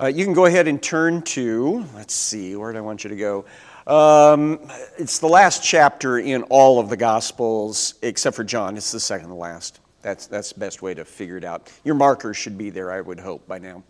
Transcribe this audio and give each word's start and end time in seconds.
Uh, 0.00 0.06
you 0.06 0.24
can 0.24 0.34
go 0.34 0.46
ahead 0.46 0.66
and 0.66 0.82
turn 0.82 1.22
to, 1.22 1.86
let's 1.94 2.14
see, 2.14 2.56
where 2.56 2.72
do 2.72 2.78
I 2.78 2.80
want 2.80 3.04
you 3.04 3.10
to 3.10 3.16
go? 3.16 3.44
Um, 3.86 4.58
it's 4.98 5.20
the 5.20 5.28
last 5.28 5.62
chapter 5.62 6.18
in 6.18 6.42
all 6.44 6.80
of 6.80 6.88
the 6.88 6.96
Gospels, 6.96 7.94
except 8.02 8.34
for 8.34 8.42
John. 8.42 8.76
It's 8.76 8.90
the 8.90 8.98
second 8.98 9.28
to 9.28 9.34
last. 9.34 9.78
That's, 10.02 10.26
that's 10.26 10.52
the 10.52 10.58
best 10.58 10.82
way 10.82 10.94
to 10.94 11.04
figure 11.04 11.36
it 11.36 11.44
out. 11.44 11.70
Your 11.84 11.94
markers 11.94 12.36
should 12.36 12.58
be 12.58 12.70
there, 12.70 12.90
I 12.90 13.02
would 13.02 13.20
hope, 13.20 13.46
by 13.46 13.60
now. 13.60 13.84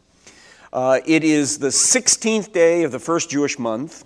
Uh, 0.74 1.00
it 1.06 1.24
is 1.24 1.58
the 1.58 1.68
16th 1.68 2.52
day 2.52 2.82
of 2.82 2.92
the 2.92 2.98
first 2.98 3.30
Jewish 3.30 3.58
month. 3.58 4.04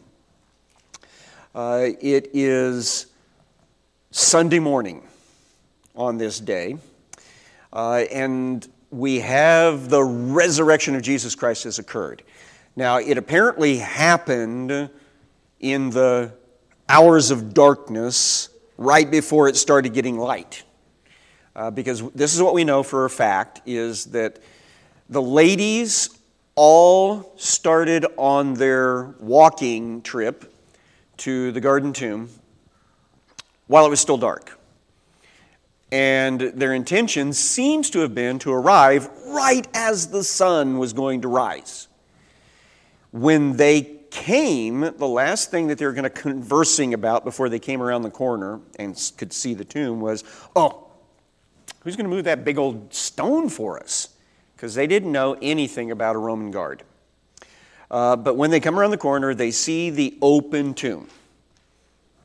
Uh, 1.52 1.88
it 2.00 2.30
is 2.32 3.06
Sunday 4.12 4.60
morning 4.60 5.02
on 5.96 6.16
this 6.16 6.38
day. 6.38 6.76
Uh, 7.72 8.04
and 8.12 8.68
we 8.90 9.20
have 9.20 9.88
the 9.88 10.02
resurrection 10.02 10.94
of 10.94 11.02
Jesus 11.02 11.34
Christ 11.34 11.64
has 11.64 11.78
occurred. 11.78 12.22
Now, 12.76 12.98
it 12.98 13.18
apparently 13.18 13.78
happened 13.78 14.90
in 15.60 15.90
the 15.90 16.32
hours 16.88 17.30
of 17.30 17.52
darkness 17.52 18.48
right 18.76 19.10
before 19.10 19.48
it 19.48 19.56
started 19.56 19.92
getting 19.92 20.18
light. 20.18 20.62
Uh, 21.54 21.70
because 21.70 22.08
this 22.12 22.34
is 22.34 22.42
what 22.42 22.54
we 22.54 22.64
know 22.64 22.82
for 22.82 23.04
a 23.04 23.10
fact 23.10 23.60
is 23.66 24.06
that 24.06 24.38
the 25.08 25.20
ladies 25.20 26.10
all 26.54 27.32
started 27.36 28.06
on 28.16 28.54
their 28.54 29.14
walking 29.18 30.00
trip 30.02 30.52
to 31.16 31.50
the 31.52 31.60
garden 31.60 31.92
tomb 31.92 32.28
while 33.66 33.84
it 33.84 33.90
was 33.90 34.00
still 34.00 34.16
dark. 34.16 34.57
And 35.90 36.40
their 36.40 36.74
intention 36.74 37.32
seems 37.32 37.88
to 37.90 38.00
have 38.00 38.14
been 38.14 38.38
to 38.40 38.52
arrive 38.52 39.08
right 39.26 39.66
as 39.72 40.08
the 40.08 40.22
sun 40.22 40.78
was 40.78 40.92
going 40.92 41.22
to 41.22 41.28
rise. 41.28 41.88
When 43.10 43.56
they 43.56 43.98
came, 44.10 44.80
the 44.80 45.08
last 45.08 45.50
thing 45.50 45.68
that 45.68 45.78
they 45.78 45.86
were 45.86 45.92
going 45.92 46.04
to 46.04 46.10
conversing 46.10 46.92
about 46.92 47.24
before 47.24 47.48
they 47.48 47.58
came 47.58 47.80
around 47.80 48.02
the 48.02 48.10
corner 48.10 48.60
and 48.78 48.94
could 49.16 49.32
see 49.32 49.54
the 49.54 49.64
tomb 49.64 50.00
was, 50.00 50.24
oh, 50.54 50.88
who's 51.80 51.96
going 51.96 52.08
to 52.08 52.14
move 52.14 52.24
that 52.24 52.44
big 52.44 52.58
old 52.58 52.92
stone 52.92 53.48
for 53.48 53.78
us? 53.78 54.10
Because 54.56 54.74
they 54.74 54.86
didn't 54.86 55.12
know 55.12 55.38
anything 55.40 55.90
about 55.90 56.16
a 56.16 56.18
Roman 56.18 56.50
guard. 56.50 56.82
Uh, 57.90 58.16
but 58.16 58.36
when 58.36 58.50
they 58.50 58.60
come 58.60 58.78
around 58.78 58.90
the 58.90 58.98
corner, 58.98 59.32
they 59.32 59.50
see 59.50 59.88
the 59.88 60.18
open 60.20 60.74
tomb. 60.74 61.08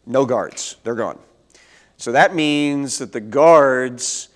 No 0.06 0.26
guards, 0.26 0.76
they're 0.84 0.96
gone. 0.96 1.20
So 2.04 2.12
that 2.12 2.36
means 2.36 2.98
that 2.98 3.14
the 3.14 3.22
guards 3.22 4.28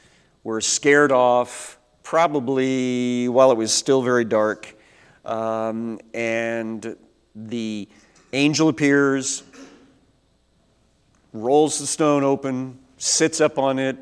were 0.45 0.61
scared 0.61 1.11
off 1.11 1.77
probably 2.01 3.27
while 3.27 3.51
it 3.51 3.57
was 3.57 3.73
still 3.73 4.01
very 4.01 4.23
dark. 4.23 4.73
Um, 5.25 5.99
and 6.13 6.95
the 7.35 7.89
angel 8.31 8.69
appears, 8.69 9.43
rolls 11.33 11.77
the 11.79 11.87
stone 11.87 12.23
open, 12.23 12.79
sits 12.97 13.41
up 13.41 13.57
on 13.59 13.79
it. 13.79 13.97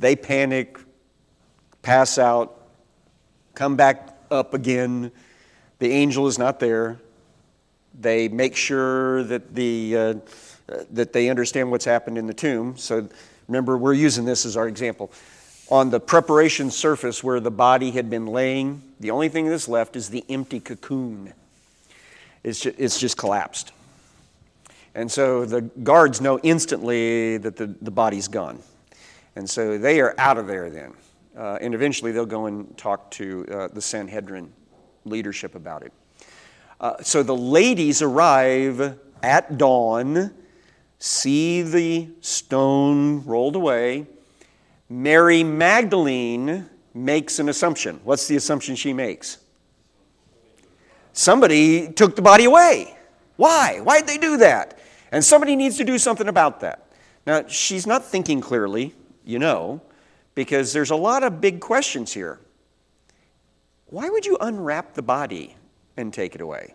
They 0.00 0.16
panic, 0.16 0.76
pass 1.82 2.18
out, 2.18 2.66
come 3.54 3.76
back 3.76 4.08
up 4.32 4.54
again. 4.54 5.12
The 5.78 5.92
angel 5.92 6.26
is 6.26 6.36
not 6.36 6.58
there. 6.58 6.98
They 7.96 8.26
make 8.26 8.56
sure 8.56 9.22
that 9.22 9.54
the 9.54 9.96
uh, 9.96 10.14
that 10.66 11.12
they 11.12 11.28
understand 11.28 11.70
what's 11.70 11.84
happened 11.84 12.18
in 12.18 12.26
the 12.26 12.34
tomb. 12.34 12.76
So 12.76 13.08
remember, 13.48 13.76
we're 13.76 13.94
using 13.94 14.24
this 14.24 14.46
as 14.46 14.56
our 14.56 14.68
example. 14.68 15.12
On 15.70 15.90
the 15.90 16.00
preparation 16.00 16.70
surface 16.70 17.24
where 17.24 17.40
the 17.40 17.50
body 17.50 17.90
had 17.90 18.10
been 18.10 18.26
laying, 18.26 18.82
the 19.00 19.10
only 19.10 19.28
thing 19.28 19.48
that's 19.48 19.68
left 19.68 19.96
is 19.96 20.10
the 20.10 20.24
empty 20.28 20.60
cocoon. 20.60 21.32
It's 22.42 22.60
just, 22.60 22.78
it's 22.78 23.00
just 23.00 23.16
collapsed. 23.16 23.72
And 24.94 25.10
so 25.10 25.44
the 25.44 25.62
guards 25.62 26.20
know 26.20 26.38
instantly 26.40 27.38
that 27.38 27.56
the, 27.56 27.66
the 27.66 27.90
body's 27.90 28.28
gone. 28.28 28.60
And 29.36 29.48
so 29.48 29.78
they 29.78 30.00
are 30.00 30.14
out 30.18 30.38
of 30.38 30.46
there 30.46 30.70
then. 30.70 30.92
Uh, 31.36 31.58
and 31.60 31.74
eventually 31.74 32.12
they'll 32.12 32.26
go 32.26 32.46
and 32.46 32.76
talk 32.76 33.10
to 33.12 33.46
uh, 33.50 33.68
the 33.68 33.80
Sanhedrin 33.80 34.52
leadership 35.04 35.54
about 35.54 35.82
it. 35.82 35.92
Uh, 36.80 37.02
so 37.02 37.22
the 37.22 37.34
ladies 37.34 38.02
arrive 38.02 38.98
at 39.22 39.58
dawn 39.58 40.32
see 41.04 41.60
the 41.60 42.08
stone 42.22 43.22
rolled 43.26 43.56
away. 43.56 44.06
Mary 44.88 45.44
Magdalene 45.44 46.66
makes 46.94 47.38
an 47.38 47.50
assumption. 47.50 48.00
What's 48.04 48.26
the 48.26 48.36
assumption 48.36 48.74
she 48.74 48.94
makes? 48.94 49.36
Somebody 51.12 51.92
took 51.92 52.16
the 52.16 52.22
body 52.22 52.46
away. 52.46 52.96
Why? 53.36 53.80
Why 53.82 53.98
did 53.98 54.08
they 54.08 54.16
do 54.16 54.38
that? 54.38 54.78
And 55.12 55.22
somebody 55.22 55.56
needs 55.56 55.76
to 55.76 55.84
do 55.84 55.98
something 55.98 56.26
about 56.26 56.60
that. 56.60 56.86
Now, 57.26 57.46
she's 57.48 57.86
not 57.86 58.02
thinking 58.06 58.40
clearly, 58.40 58.94
you 59.26 59.38
know, 59.38 59.82
because 60.34 60.72
there's 60.72 60.90
a 60.90 60.96
lot 60.96 61.22
of 61.22 61.38
big 61.38 61.60
questions 61.60 62.14
here. 62.14 62.40
Why 63.86 64.08
would 64.08 64.24
you 64.24 64.38
unwrap 64.40 64.94
the 64.94 65.02
body 65.02 65.54
and 65.98 66.14
take 66.14 66.34
it 66.34 66.40
away? 66.40 66.74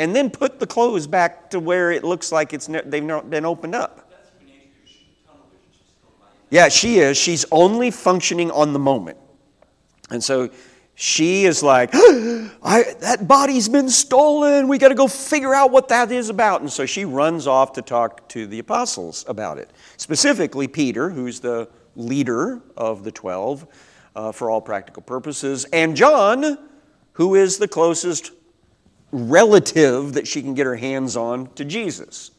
And 0.00 0.16
then 0.16 0.30
put 0.30 0.58
the 0.58 0.66
clothes 0.66 1.06
back 1.06 1.50
to 1.50 1.60
where 1.60 1.92
it 1.92 2.04
looks 2.04 2.32
like 2.32 2.54
it's 2.54 2.70
ne- 2.70 2.80
they've 2.86 3.04
not 3.04 3.28
been 3.28 3.44
opened 3.44 3.74
up. 3.74 4.10
Yeah, 6.48 6.70
she 6.70 7.00
is. 7.00 7.18
She's 7.18 7.44
only 7.52 7.90
functioning 7.90 8.50
on 8.50 8.72
the 8.72 8.78
moment. 8.78 9.18
And 10.08 10.24
so 10.24 10.48
she 10.94 11.44
is 11.44 11.62
like, 11.62 11.92
that 11.92 13.26
body's 13.28 13.68
been 13.68 13.90
stolen. 13.90 14.68
We 14.68 14.78
got 14.78 14.88
to 14.88 14.94
go 14.94 15.06
figure 15.06 15.54
out 15.54 15.70
what 15.70 15.88
that 15.88 16.10
is 16.10 16.30
about. 16.30 16.62
And 16.62 16.72
so 16.72 16.86
she 16.86 17.04
runs 17.04 17.46
off 17.46 17.74
to 17.74 17.82
talk 17.82 18.26
to 18.30 18.46
the 18.46 18.58
apostles 18.58 19.26
about 19.28 19.58
it. 19.58 19.70
Specifically, 19.98 20.66
Peter, 20.66 21.10
who's 21.10 21.40
the 21.40 21.68
leader 21.94 22.62
of 22.74 23.04
the 23.04 23.12
12 23.12 23.66
uh, 24.16 24.32
for 24.32 24.48
all 24.50 24.62
practical 24.62 25.02
purposes, 25.02 25.66
and 25.74 25.94
John, 25.94 26.58
who 27.12 27.34
is 27.34 27.58
the 27.58 27.68
closest 27.68 28.32
relative 29.12 30.12
that 30.14 30.26
she 30.26 30.42
can 30.42 30.54
get 30.54 30.66
her 30.66 30.76
hands 30.76 31.16
on 31.16 31.52
to 31.54 31.64
Jesus. 31.64 32.30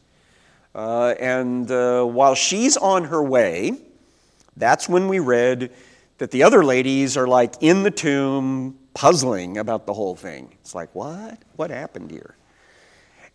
Uh, 0.74 1.14
and 1.20 1.70
uh, 1.70 2.04
while 2.04 2.34
she's 2.34 2.76
on 2.76 3.04
her 3.04 3.22
way, 3.22 3.76
that's 4.56 4.88
when 4.88 5.08
we 5.08 5.18
read 5.18 5.70
that 6.18 6.30
the 6.30 6.42
other 6.42 6.64
ladies 6.64 7.16
are 7.16 7.26
like 7.26 7.54
in 7.60 7.82
the 7.82 7.90
tomb 7.90 8.78
puzzling 8.94 9.58
about 9.58 9.86
the 9.86 9.92
whole 9.92 10.14
thing. 10.14 10.54
It's 10.60 10.74
like, 10.74 10.94
what? 10.94 11.38
What 11.56 11.70
happened 11.70 12.10
here? 12.10 12.36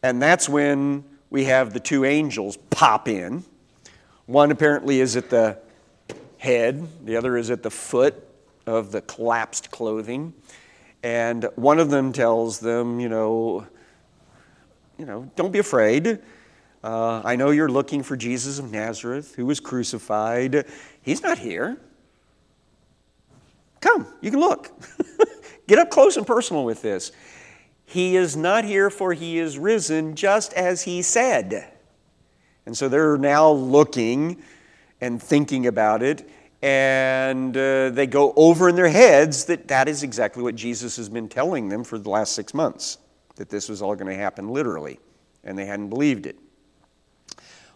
And 0.03 0.21
that's 0.21 0.47
when 0.47 1.03
we 1.29 1.45
have 1.45 1.73
the 1.73 1.79
two 1.79 2.05
angels 2.05 2.57
pop 2.69 3.07
in. 3.07 3.43
One 4.25 4.51
apparently 4.51 4.99
is 4.99 5.15
at 5.15 5.29
the 5.29 5.57
head, 6.37 6.87
the 7.05 7.15
other 7.15 7.37
is 7.37 7.49
at 7.49 7.63
the 7.63 7.71
foot 7.71 8.23
of 8.65 8.91
the 8.91 9.01
collapsed 9.01 9.71
clothing. 9.71 10.33
And 11.03 11.47
one 11.55 11.79
of 11.79 11.89
them 11.89 12.11
tells 12.11 12.59
them, 12.59 12.99
you 12.99 13.09
know, 13.09 13.67
you 14.97 15.05
know, 15.05 15.29
don't 15.35 15.51
be 15.51 15.59
afraid. 15.59 16.19
Uh, 16.83 17.21
I 17.23 17.35
know 17.35 17.51
you're 17.51 17.69
looking 17.69 18.03
for 18.03 18.15
Jesus 18.15 18.59
of 18.59 18.71
Nazareth 18.71 19.35
who 19.35 19.45
was 19.45 19.59
crucified. 19.59 20.65
He's 21.01 21.21
not 21.21 21.37
here. 21.37 21.77
Come, 23.79 24.07
you 24.21 24.31
can 24.31 24.39
look. 24.39 24.71
Get 25.67 25.79
up 25.79 25.89
close 25.89 26.17
and 26.17 26.25
personal 26.25 26.63
with 26.63 26.81
this. 26.81 27.11
He 27.85 28.15
is 28.15 28.35
not 28.35 28.65
here, 28.65 28.89
for 28.89 29.13
he 29.13 29.37
is 29.37 29.57
risen, 29.57 30.15
just 30.15 30.53
as 30.53 30.81
he 30.81 31.01
said. 31.01 31.73
And 32.65 32.75
so 32.75 32.89
they're 32.89 33.17
now 33.17 33.49
looking 33.49 34.43
and 34.99 35.21
thinking 35.21 35.67
about 35.67 36.03
it 36.03 36.29
and 36.61 37.55
uh, 37.55 37.89
they 37.91 38.07
go 38.07 38.33
over 38.35 38.69
in 38.69 38.75
their 38.75 38.89
heads 38.89 39.45
that 39.45 39.67
that 39.67 39.87
is 39.87 40.03
exactly 40.03 40.41
what 40.41 40.55
Jesus 40.55 40.97
has 40.97 41.09
been 41.09 41.29
telling 41.29 41.69
them 41.69 41.83
for 41.83 41.99
the 41.99 42.09
last 42.09 42.33
six 42.33 42.53
months, 42.53 42.97
that 43.35 43.49
this 43.49 43.69
was 43.69 43.81
all 43.81 43.95
going 43.95 44.07
to 44.07 44.15
happen 44.15 44.49
literally, 44.49 44.99
and 45.43 45.57
they 45.57 45.65
hadn't 45.65 45.89
believed 45.89 46.25
it. 46.25 46.37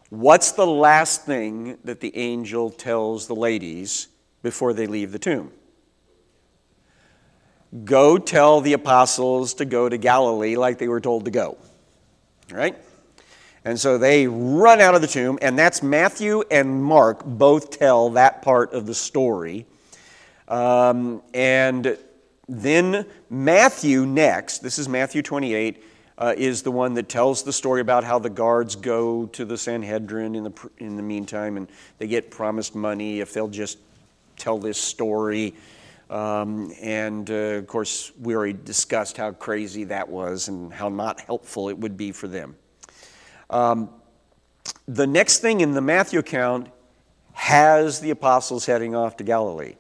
What's 0.10 0.52
the 0.52 0.68
last 0.68 1.26
thing 1.26 1.78
that 1.84 2.02
the 2.02 2.16
angel 2.18 2.70
tells 2.70 3.28
the 3.28 3.36
ladies 3.36 4.08
before 4.44 4.74
they 4.74 4.88
leave 4.88 5.12
the 5.12 5.20
tomb? 5.20 5.52
Go 7.86 8.18
tell 8.18 8.60
the 8.60 8.74
apostles 8.74 9.54
to 9.56 9.66
go 9.66 9.88
to 9.88 9.98
Galilee 9.98 10.58
like 10.58 10.80
they 10.80 10.90
were 10.90 11.00
told 11.00 11.26
to 11.26 11.32
go. 11.32 11.58
Right? 12.52 12.76
And 13.64 13.80
so 13.80 13.98
they 13.98 14.28
run 14.28 14.82
out 14.82 14.96
of 14.96 15.02
the 15.02 15.08
tomb, 15.08 15.38
and 15.42 15.58
that's 15.58 15.84
Matthew 15.84 16.44
and 16.50 16.84
Mark 16.84 17.24
both 17.24 17.78
tell 17.78 18.10
that 18.12 18.42
part 18.42 18.74
of 18.74 18.88
the 18.88 18.96
story. 18.96 19.68
Um, 20.48 21.22
and 21.34 21.98
then 22.50 23.06
Matthew 23.30 24.06
next, 24.06 24.60
this 24.60 24.80
is 24.80 24.90
Matthew 24.90 25.22
28, 25.22 25.84
uh, 26.18 26.34
is 26.38 26.64
the 26.64 26.72
one 26.72 26.96
that 26.96 27.08
tells 27.08 27.44
the 27.44 27.54
story 27.54 27.82
about 27.82 28.04
how 28.04 28.20
the 28.20 28.30
guards 28.30 28.76
go 28.76 29.28
to 29.28 29.46
the 29.46 29.58
Sanhedrin 29.58 30.36
in 30.36 30.44
the, 30.44 30.70
in 30.80 30.96
the 30.96 31.04
meantime, 31.04 31.58
and 31.58 31.68
they 32.00 32.08
get 32.08 32.32
promised 32.32 32.76
money 32.76 33.22
if 33.22 33.32
they'll 33.32 33.48
just 33.48 33.78
tell 34.38 34.58
this 34.58 34.80
story 34.80 35.54
Um, 36.12 36.74
and 36.82 37.30
uh, 37.32 37.34
of 37.34 37.68
course, 37.68 38.12
we 38.20 38.36
already 38.36 38.58
discussed 38.66 39.16
how 39.16 39.32
crazy 39.32 39.86
that 39.86 40.10
was 40.10 40.50
and 40.50 40.74
how 40.74 40.90
not 40.90 41.22
helpful 41.22 41.70
it 41.70 41.78
would 41.78 41.96
be 41.96 42.12
for 42.12 42.28
them. 42.28 42.56
Um, 43.52 43.90
the 44.88 45.06
next 45.06 45.40
thing 45.40 45.62
in 45.62 45.74
the 45.74 45.82
Matthew 45.82 46.20
account 46.20 46.70
has 47.34 48.00
the 48.00 48.10
apostles 48.10 48.66
heading 48.66 48.96
off 48.96 49.18
to 49.18 49.24
Galilee. 49.24 49.76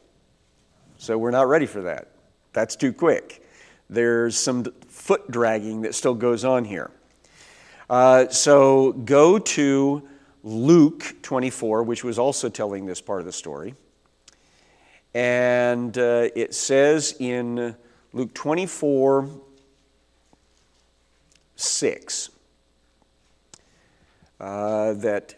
So 0.98 1.18
we're 1.18 1.32
not 1.32 1.48
ready 1.48 1.66
for 1.66 1.82
that. 1.84 2.10
That's 2.54 2.76
too 2.76 2.94
quick. 2.94 3.44
There's 3.90 4.38
some 4.38 4.66
foot 4.88 5.32
dragging 5.32 5.82
that 5.82 5.96
still 5.96 6.14
goes 6.14 6.46
on 6.46 6.66
here. 6.66 6.92
Uh, 7.90 8.28
so 8.30 8.92
go 8.92 9.40
to 9.40 10.08
Luke 10.44 11.16
24, 11.22 11.84
which 11.84 12.04
was 12.04 12.20
also 12.20 12.50
telling 12.50 12.86
this 12.86 13.02
part 13.02 13.20
of 13.20 13.26
the 13.26 13.32
story. 13.32 13.76
And 15.14 15.98
uh, 15.98 16.30
it 16.36 16.54
says 16.54 17.16
in 17.20 17.76
Luke 18.14 18.34
24, 18.34 19.30
6, 21.56 22.30
uh, 24.42 24.94
that 24.94 25.36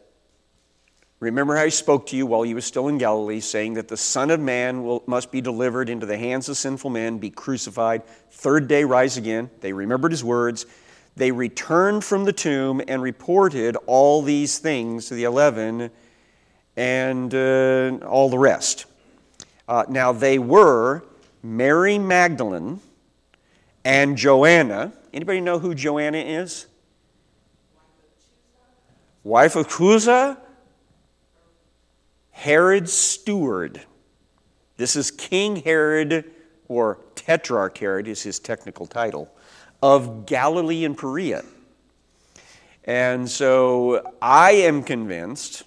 remember 1.20 1.56
how 1.56 1.66
he 1.66 1.70
spoke 1.70 2.08
to 2.08 2.16
you 2.16 2.26
while 2.26 2.42
he 2.42 2.54
was 2.54 2.66
still 2.66 2.88
in 2.88 2.98
Galilee, 2.98 3.42
saying 3.42 3.76
that 3.76 3.88
the 3.90 3.98
Son 3.98 4.32
of 4.32 4.40
Man 4.40 4.84
will, 4.84 5.04
must 5.06 5.32
be 5.32 5.42
delivered 5.42 5.90
into 5.90 6.06
the 6.06 6.18
hands 6.18 6.50
of 6.50 6.58
sinful 6.58 6.90
men, 6.90 7.18
be 7.20 7.30
crucified, 7.30 8.04
third 8.32 8.68
day 8.68 8.84
rise 8.86 9.18
again. 9.18 9.52
They 9.60 9.74
remembered 9.74 10.12
his 10.12 10.24
words. 10.24 10.66
They 11.16 11.32
returned 11.32 12.04
from 12.04 12.24
the 12.24 12.34
tomb 12.34 12.82
and 12.88 13.02
reported 13.02 13.78
all 13.86 14.24
these 14.24 14.58
things 14.58 15.08
to 15.10 15.14
the 15.14 15.26
eleven 15.26 15.92
and 16.76 17.36
uh, 17.36 18.00
all 18.08 18.30
the 18.30 18.40
rest. 18.40 18.86
Uh, 19.68 19.86
now, 19.88 20.12
they 20.12 20.40
were 20.40 21.04
Mary 21.44 22.00
Magdalene 22.00 22.80
and 23.86 24.18
Joanna. 24.18 24.94
Anybody 25.14 25.40
know 25.42 25.60
who 25.60 25.76
Joanna 25.76 26.18
is? 26.18 26.66
Wife 29.24 29.56
of 29.56 29.70
Chuza? 29.70 30.38
Herod's 32.32 32.92
steward. 32.92 33.82
This 34.76 34.98
is 34.98 35.12
King 35.12 35.58
Herod, 35.58 36.26
or 36.68 37.00
Tetrarch 37.16 37.78
Herod 37.78 38.08
is 38.08 38.22
his 38.22 38.40
technical 38.40 38.86
title, 38.86 39.34
of 39.82 40.26
Galilee 40.26 40.84
and 40.84 40.98
Perea. 40.98 41.44
And 42.84 43.30
so 43.30 44.12
I 44.22 44.52
am 44.52 44.84
convinced, 44.84 45.64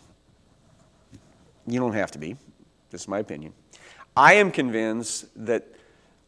you 1.67 1.81
don't 1.81 1.95
have 1.95 2.11
to 2.11 2.19
be, 2.19 2.37
this 2.91 3.03
is 3.03 3.09
my 3.09 3.21
opinion, 3.21 3.55
I 4.15 4.35
am 4.35 4.51
convinced 4.51 5.27
that 5.47 5.67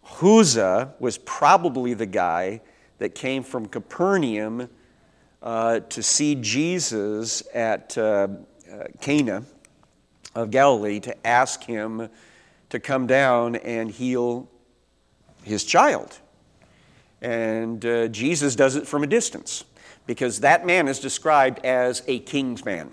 Chuza 0.07 0.93
was 0.99 1.19
probably 1.19 1.93
the 1.93 2.07
guy 2.07 2.63
that 2.99 3.15
came 3.15 3.43
from 3.43 3.67
Capernaum 3.67 4.71
uh, 5.43 5.81
to 5.81 6.03
see 6.03 6.35
Jesus 6.35 7.43
at 7.55 7.97
uh, 7.97 8.29
uh, 8.71 8.85
Cana 9.01 9.45
of 10.35 10.51
Galilee 10.51 11.01
to 11.01 11.27
ask 11.27 11.63
him 11.65 12.09
to 12.71 12.81
come 12.81 13.07
down 13.07 13.57
and 13.57 13.91
heal 13.91 14.49
his 15.43 15.65
child. 15.65 16.19
And 17.21 17.85
uh, 17.85 18.09
Jesus 18.09 18.55
does 18.55 18.77
it 18.77 18.87
from 18.87 19.03
a 19.03 19.07
distance 19.07 19.65
because 20.07 20.41
that 20.41 20.65
man 20.67 20.89
is 20.89 21.01
described 21.01 21.65
as 21.65 22.03
a 22.07 22.21
king's 22.21 22.65
man. 22.65 22.91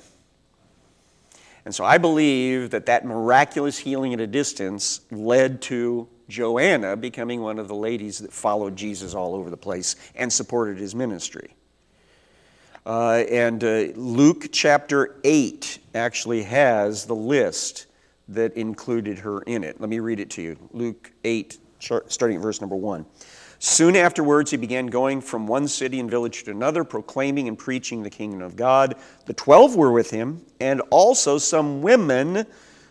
And 1.65 1.73
so 1.73 1.83
I 1.83 1.97
believe 1.97 2.69
that 2.71 2.85
that 2.85 3.05
miraculous 3.05 3.77
healing 3.77 4.13
at 4.13 4.19
a 4.19 4.27
distance 4.27 5.01
led 5.11 5.61
to 5.63 6.07
Joanna 6.29 6.95
becoming 6.95 7.41
one 7.41 7.59
of 7.59 7.67
the 7.67 7.75
ladies 7.75 8.19
that 8.19 8.31
followed 8.31 8.75
Jesus 8.75 9.13
all 9.13 9.35
over 9.35 9.49
the 9.49 9.57
place 9.57 9.95
and 10.15 10.31
supported 10.31 10.77
his 10.77 10.93
ministry. 10.93 11.55
Uh, 12.85 13.23
and 13.31 13.63
uh, 13.63 13.87
Luke 13.95 14.49
chapter 14.51 15.15
8 15.23 15.79
actually 15.95 16.43
has 16.43 17.05
the 17.05 17.15
list 17.15 17.87
that 18.27 18.53
included 18.53 19.19
her 19.19 19.41
in 19.41 19.63
it. 19.63 19.79
Let 19.81 19.89
me 19.89 19.99
read 19.99 20.19
it 20.19 20.29
to 20.31 20.41
you. 20.41 20.57
Luke 20.71 21.11
8, 21.23 21.57
starting 21.79 22.37
at 22.37 22.43
verse 22.43 22.61
number 22.61 22.75
1. 22.75 23.05
Soon 23.59 23.95
afterwards, 23.95 24.51
he 24.51 24.57
began 24.57 24.87
going 24.87 25.21
from 25.21 25.47
one 25.47 25.67
city 25.67 25.99
and 25.99 26.11
village 26.11 26.43
to 26.43 26.51
another, 26.51 26.83
proclaiming 26.83 27.47
and 27.47 27.57
preaching 27.57 28.03
the 28.03 28.09
kingdom 28.09 28.41
of 28.41 28.55
God. 28.55 28.95
The 29.25 29.33
twelve 29.33 29.75
were 29.75 29.91
with 29.91 30.11
him, 30.11 30.45
and 30.59 30.81
also 30.91 31.37
some 31.37 31.81
women 31.81 32.45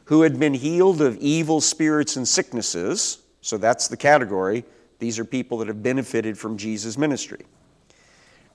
who 0.07 0.23
had 0.23 0.41
been 0.41 0.55
healed 0.55 1.01
of 1.01 1.17
evil 1.19 1.61
spirits 1.61 2.17
and 2.17 2.27
sicknesses. 2.27 3.19
So 3.41 3.59
that's 3.59 3.89
the 3.89 3.97
category. 3.97 4.65
These 4.99 5.19
are 5.19 5.25
people 5.25 5.59
that 5.59 5.69
have 5.69 5.83
benefited 5.83 6.37
from 6.37 6.57
Jesus' 6.57 6.97
ministry. 6.97 7.45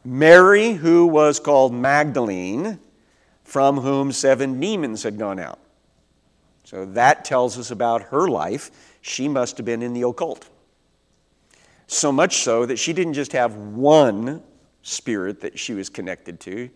Mary, 0.04 0.74
who 0.74 1.06
was 1.06 1.40
called 1.40 1.74
Magdalene, 1.74 2.80
from 3.44 3.78
whom 3.78 4.12
seven 4.12 4.60
demons 4.60 5.04
had 5.04 5.18
gone 5.18 5.40
out. 5.40 5.60
So 6.63 6.86
that 6.86 7.25
tells 7.25 7.57
us 7.57 7.72
about 7.72 8.04
her 8.04 8.28
life. 8.28 8.98
She 9.01 9.28
must 9.28 9.57
have 9.57 9.66
been 9.66 9.81
in 9.81 9.94
the 9.94 10.07
occult. 10.07 10.48
So 11.88 12.12
much 12.12 12.38
so 12.38 12.68
that 12.68 12.78
she 12.78 12.94
didn't 12.94 13.16
just 13.16 13.31
have 13.34 13.56
one 13.56 14.44
spirit 14.84 15.42
that 15.42 15.57
she 15.57 15.74
was 15.74 15.90
connected 15.90 16.40
to, 16.42 16.69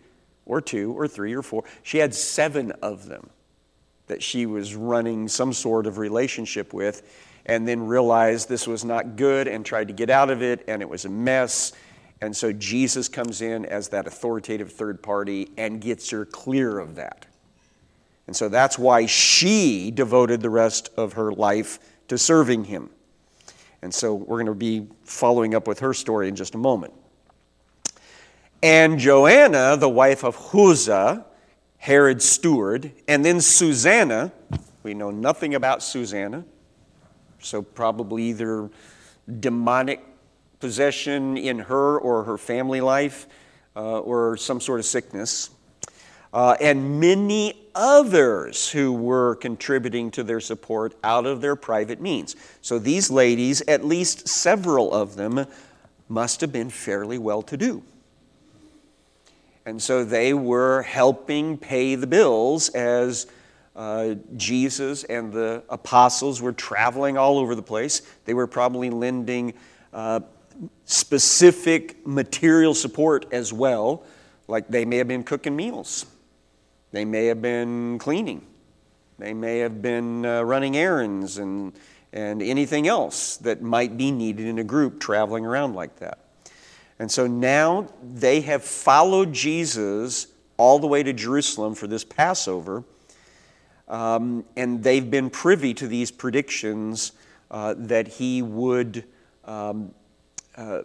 or 0.46 0.60
two, 0.60 0.92
or 0.92 1.06
three, 1.06 1.32
or 1.32 1.42
four. 1.42 1.64
She 1.84 1.98
had 1.98 2.14
seven 2.14 2.72
of 2.82 3.06
them 3.06 3.30
that 4.08 4.22
she 4.22 4.46
was 4.46 4.74
running 4.74 5.28
some 5.28 5.52
sort 5.52 5.86
of 5.86 5.98
relationship 5.98 6.74
with, 6.74 7.02
and 7.46 7.66
then 7.66 7.86
realized 7.86 8.48
this 8.48 8.66
was 8.66 8.84
not 8.84 9.16
good 9.16 9.48
and 9.48 9.64
tried 9.64 9.88
to 9.88 9.94
get 9.94 10.10
out 10.10 10.30
of 10.30 10.42
it, 10.42 10.64
and 10.68 10.82
it 10.82 10.88
was 10.88 11.04
a 11.04 11.08
mess. 11.08 11.72
And 12.20 12.36
so 12.36 12.52
Jesus 12.52 13.08
comes 13.08 13.42
in 13.42 13.64
as 13.66 13.88
that 13.88 14.06
authoritative 14.06 14.72
third 14.72 15.02
party 15.02 15.50
and 15.56 15.80
gets 15.80 16.10
her 16.10 16.24
clear 16.24 16.78
of 16.78 16.94
that. 16.94 17.26
And 18.26 18.34
so 18.34 18.48
that's 18.48 18.78
why 18.78 19.06
she 19.06 19.90
devoted 19.90 20.40
the 20.40 20.50
rest 20.50 20.90
of 20.96 21.14
her 21.14 21.32
life 21.32 21.78
to 22.08 22.16
serving 22.16 22.64
him. 22.64 22.90
And 23.82 23.92
so 23.92 24.14
we're 24.14 24.38
going 24.38 24.46
to 24.46 24.54
be 24.54 24.86
following 25.02 25.54
up 25.54 25.68
with 25.68 25.80
her 25.80 25.92
story 25.92 26.28
in 26.28 26.36
just 26.36 26.54
a 26.54 26.58
moment. 26.58 26.94
And 28.62 28.98
Joanna, 28.98 29.76
the 29.76 29.90
wife 29.90 30.24
of 30.24 30.38
Chuza, 30.38 31.26
Herod's 31.76 32.24
steward, 32.24 32.92
and 33.06 33.22
then 33.22 33.42
Susanna, 33.42 34.32
we 34.82 34.94
know 34.94 35.10
nothing 35.10 35.54
about 35.54 35.82
Susanna, 35.82 36.46
so 37.40 37.60
probably 37.60 38.22
either 38.24 38.70
demonic 39.40 40.02
possession 40.64 41.36
in 41.36 41.58
her 41.58 41.98
or 41.98 42.24
her 42.24 42.38
family 42.38 42.80
life 42.80 43.26
uh, 43.76 43.98
or 43.98 44.34
some 44.38 44.62
sort 44.62 44.80
of 44.80 44.86
sickness 44.86 45.50
uh, 46.32 46.56
and 46.58 46.98
many 46.98 47.68
others 47.74 48.70
who 48.70 48.90
were 48.94 49.34
contributing 49.36 50.10
to 50.10 50.22
their 50.22 50.40
support 50.40 50.94
out 51.04 51.26
of 51.26 51.42
their 51.42 51.54
private 51.54 52.00
means. 52.00 52.34
So 52.62 52.78
these 52.78 53.10
ladies, 53.10 53.60
at 53.68 53.84
least 53.84 54.26
several 54.26 54.90
of 54.90 55.16
them, 55.16 55.46
must 56.08 56.40
have 56.40 56.50
been 56.50 56.70
fairly 56.70 57.18
well 57.18 57.42
to 57.42 57.58
do. 57.58 57.82
And 59.66 59.82
so 59.82 60.02
they 60.02 60.32
were 60.32 60.80
helping 60.80 61.58
pay 61.58 61.94
the 61.94 62.06
bills 62.06 62.70
as 62.70 63.26
uh, 63.76 64.14
Jesus 64.34 65.04
and 65.04 65.30
the 65.30 65.62
apostles 65.68 66.40
were 66.40 66.54
traveling 66.54 67.18
all 67.18 67.38
over 67.38 67.54
the 67.54 67.62
place. 67.62 68.00
They 68.24 68.32
were 68.32 68.46
probably 68.46 68.88
lending 68.88 69.52
uh, 69.92 70.20
specific 70.84 72.06
material 72.06 72.74
support 72.74 73.26
as 73.32 73.52
well, 73.52 74.04
like 74.48 74.68
they 74.68 74.84
may 74.84 74.98
have 74.98 75.08
been 75.08 75.24
cooking 75.24 75.56
meals 75.56 76.06
they 76.94 77.04
may 77.04 77.26
have 77.26 77.42
been 77.42 77.98
cleaning. 77.98 78.46
They 79.18 79.34
may 79.34 79.58
have 79.58 79.82
been 79.82 80.24
uh, 80.24 80.42
running 80.42 80.76
errands 80.76 81.38
and, 81.38 81.72
and 82.12 82.40
anything 82.40 82.86
else 82.86 83.36
that 83.38 83.62
might 83.62 83.96
be 83.96 84.12
needed 84.12 84.46
in 84.46 84.60
a 84.60 84.64
group 84.64 85.00
traveling 85.00 85.44
around 85.44 85.74
like 85.74 85.96
that. 85.96 86.18
And 87.00 87.10
so 87.10 87.26
now 87.26 87.88
they 88.00 88.42
have 88.42 88.62
followed 88.62 89.32
Jesus 89.32 90.28
all 90.56 90.78
the 90.78 90.86
way 90.86 91.02
to 91.02 91.12
Jerusalem 91.12 91.74
for 91.74 91.88
this 91.88 92.04
Passover, 92.04 92.84
um, 93.88 94.44
and 94.56 94.80
they've 94.84 95.10
been 95.10 95.30
privy 95.30 95.74
to 95.74 95.88
these 95.88 96.12
predictions 96.12 97.10
uh, 97.50 97.74
that 97.76 98.06
he 98.06 98.40
would 98.40 99.02
um, 99.46 99.92
uh, 100.56 100.82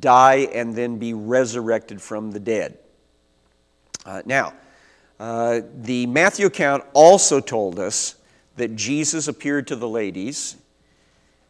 die 0.00 0.48
and 0.52 0.74
then 0.74 0.98
be 0.98 1.14
resurrected 1.14 2.00
from 2.02 2.30
the 2.30 2.40
dead. 2.40 2.78
Uh, 4.04 4.22
now, 4.24 4.52
uh, 5.18 5.60
the 5.74 6.06
Matthew 6.06 6.46
account 6.46 6.84
also 6.92 7.40
told 7.40 7.78
us 7.78 8.16
that 8.56 8.76
Jesus 8.76 9.28
appeared 9.28 9.66
to 9.68 9.76
the 9.76 9.88
ladies 9.88 10.56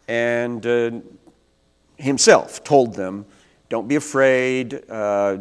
and 0.08 0.64
uh, 0.66 0.90
himself 1.96 2.62
told 2.62 2.94
them, 2.94 3.26
Don't 3.68 3.88
be 3.88 3.96
afraid, 3.96 4.82
uh, 4.90 5.38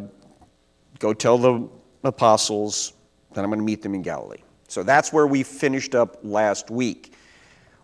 go 1.00 1.13
tell 1.13 1.38
the 1.38 1.69
apostles 2.03 2.93
that 3.34 3.43
I'm 3.43 3.50
going 3.50 3.60
to 3.60 3.65
meet 3.65 3.81
them 3.81 3.93
in 3.93 4.01
Galilee. 4.01 4.41
So 4.67 4.84
that's 4.84 5.13
where 5.13 5.27
we 5.27 5.43
finished 5.43 5.93
up 5.93 6.17
last 6.24 6.69
week. 6.69 7.13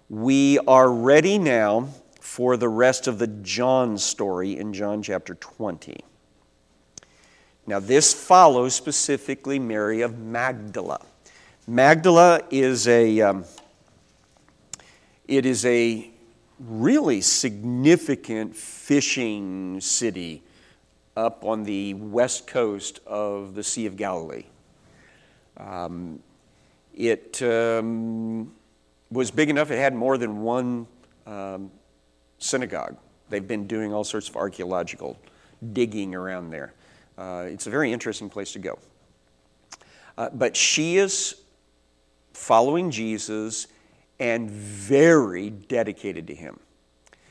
We 0.10 0.60
are 0.60 0.92
ready 0.92 1.38
now 1.38 1.90
for 2.32 2.56
the 2.56 2.70
rest 2.70 3.08
of 3.08 3.20
the 3.20 3.28
John 3.28 3.98
story 3.98 4.58
in 4.58 4.72
John 4.72 5.04
chapter 5.04 5.36
20. 5.36 6.02
Now, 7.68 7.82
this 7.82 8.14
follows 8.14 8.74
specifically 8.74 9.60
Mary 9.60 10.00
of 10.00 10.18
Magdala. 10.18 11.02
Magdala 11.68 12.40
is 12.50 12.88
a, 12.88 13.20
um, 13.20 13.44
it 15.28 15.46
is 15.46 15.66
a 15.66 16.10
really 16.58 17.20
significant 17.20 18.56
fishing 18.56 19.82
city 19.82 20.42
up 21.18 21.44
on 21.44 21.66
the 21.66 21.96
west 21.96 22.48
coast 22.48 23.02
of 23.06 23.56
the 23.56 23.64
Sea 23.64 23.88
of 23.88 23.98
Galilee. 23.98 24.46
Um, 25.58 26.22
it 26.96 27.42
um, 27.44 28.54
was 29.12 29.32
big 29.32 29.50
enough, 29.50 29.70
it 29.70 29.80
had 29.80 29.94
more 29.94 30.18
than 30.18 30.44
one 30.44 30.88
um, 31.28 31.72
synagogue. 32.42 32.98
They've 33.30 33.48
been 33.48 33.68
doing 33.68 33.94
all 33.94 34.04
sorts 34.04 34.28
of 34.28 34.36
archaeological 34.36 35.18
digging 35.74 36.16
around 36.16 36.50
there. 36.50 36.74
Uh, 37.18 37.46
it's 37.48 37.68
a 37.68 37.70
very 37.70 37.94
interesting 37.94 38.30
place 38.30 38.52
to 38.54 38.60
go. 38.60 38.80
Uh, 40.18 40.30
but 40.34 40.58
she 40.58 40.98
is 40.98 41.36
following 42.34 42.92
Jesus 42.92 43.68
and 44.20 44.50
very 44.50 45.50
dedicated 45.50 46.28
to 46.28 46.36
him. 46.36 46.60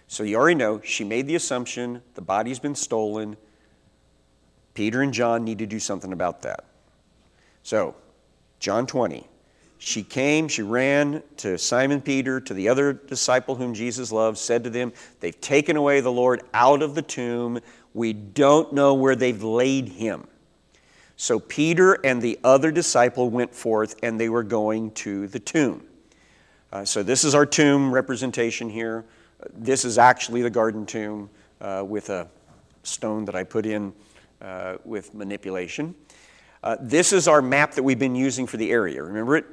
So 0.06 0.22
you 0.22 0.36
already 0.36 0.56
know 0.56 0.80
she 0.82 1.04
made 1.04 1.26
the 1.26 1.34
assumption 1.36 2.02
the 2.14 2.20
body's 2.20 2.58
been 2.58 2.74
stolen. 2.74 3.36
Peter 4.74 5.02
and 5.02 5.12
John 5.12 5.44
need 5.44 5.58
to 5.58 5.66
do 5.66 5.78
something 5.78 6.12
about 6.12 6.42
that. 6.42 6.64
So, 7.62 7.94
John 8.58 8.86
20. 8.86 9.26
She 9.82 10.02
came, 10.02 10.46
she 10.46 10.60
ran 10.60 11.22
to 11.38 11.56
Simon 11.56 12.02
Peter, 12.02 12.38
to 12.38 12.52
the 12.52 12.68
other 12.68 12.92
disciple 12.92 13.54
whom 13.54 13.72
Jesus 13.72 14.12
loved, 14.12 14.36
said 14.36 14.62
to 14.64 14.70
them, 14.70 14.92
They've 15.20 15.40
taken 15.40 15.74
away 15.74 16.02
the 16.02 16.12
Lord 16.12 16.42
out 16.52 16.82
of 16.82 16.94
the 16.94 17.00
tomb. 17.00 17.60
We 17.94 18.12
don't 18.12 18.74
know 18.74 18.92
where 18.92 19.16
they've 19.16 19.42
laid 19.42 19.88
him. 19.88 20.26
So 21.16 21.40
Peter 21.40 21.94
and 22.04 22.20
the 22.20 22.38
other 22.44 22.70
disciple 22.70 23.30
went 23.30 23.54
forth, 23.54 23.96
and 24.02 24.20
they 24.20 24.28
were 24.28 24.42
going 24.42 24.90
to 24.92 25.28
the 25.28 25.40
tomb. 25.40 25.82
Uh, 26.70 26.84
so 26.84 27.02
this 27.02 27.24
is 27.24 27.34
our 27.34 27.46
tomb 27.46 27.90
representation 27.90 28.68
here. 28.68 29.06
This 29.54 29.86
is 29.86 29.96
actually 29.96 30.42
the 30.42 30.50
garden 30.50 30.84
tomb 30.84 31.30
uh, 31.62 31.84
with 31.86 32.10
a 32.10 32.28
stone 32.82 33.24
that 33.24 33.34
I 33.34 33.44
put 33.44 33.64
in 33.64 33.94
uh, 34.42 34.76
with 34.84 35.14
manipulation. 35.14 35.94
Uh, 36.62 36.76
this 36.78 37.14
is 37.14 37.26
our 37.26 37.40
map 37.40 37.72
that 37.72 37.82
we've 37.82 37.98
been 37.98 38.14
using 38.14 38.46
for 38.46 38.58
the 38.58 38.70
area. 38.70 39.02
Remember 39.02 39.36
it? 39.38 39.46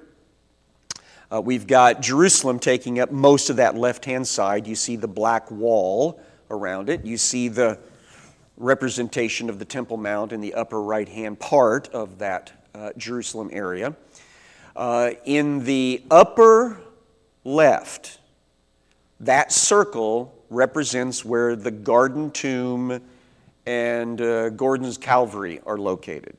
Uh, 1.29 1.41
we've 1.41 1.67
got 1.67 2.01
Jerusalem 2.01 2.57
taking 2.57 2.99
up 2.99 3.11
most 3.11 3.49
of 3.49 3.57
that 3.57 3.75
left 3.75 4.05
hand 4.05 4.25
side. 4.25 4.65
You 4.65 4.75
see 4.75 4.95
the 4.95 5.09
black 5.09 5.51
wall 5.51 6.21
around 6.49 6.89
it. 6.89 7.03
You 7.03 7.17
see 7.17 7.49
the 7.49 7.79
representation 8.55 9.49
of 9.49 9.59
the 9.59 9.65
Temple 9.65 9.97
Mount 9.97 10.31
in 10.31 10.39
the 10.39 10.53
upper 10.53 10.81
right 10.81 11.07
hand 11.07 11.39
part 11.39 11.89
of 11.89 12.19
that 12.19 12.51
uh, 12.73 12.91
Jerusalem 12.97 13.49
area. 13.51 13.95
Uh, 14.75 15.11
in 15.25 15.65
the 15.65 16.01
upper 16.09 16.79
left, 17.43 18.19
that 19.19 19.51
circle 19.51 20.33
represents 20.49 21.25
where 21.25 21.55
the 21.55 21.71
garden 21.71 22.31
tomb 22.31 23.01
and 23.65 24.21
uh, 24.21 24.49
Gordon's 24.49 24.97
Calvary 24.97 25.59
are 25.65 25.77
located. 25.77 26.37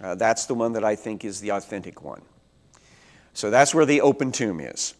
Uh, 0.00 0.14
that's 0.14 0.46
the 0.46 0.54
one 0.54 0.72
that 0.72 0.84
I 0.84 0.96
think 0.96 1.24
is 1.24 1.40
the 1.40 1.50
authentic 1.50 2.02
one. 2.02 2.22
So 3.34 3.50
that's 3.50 3.74
where 3.74 3.86
the 3.86 4.00
open 4.00 4.32
tomb 4.32 4.60
is. 4.60 4.94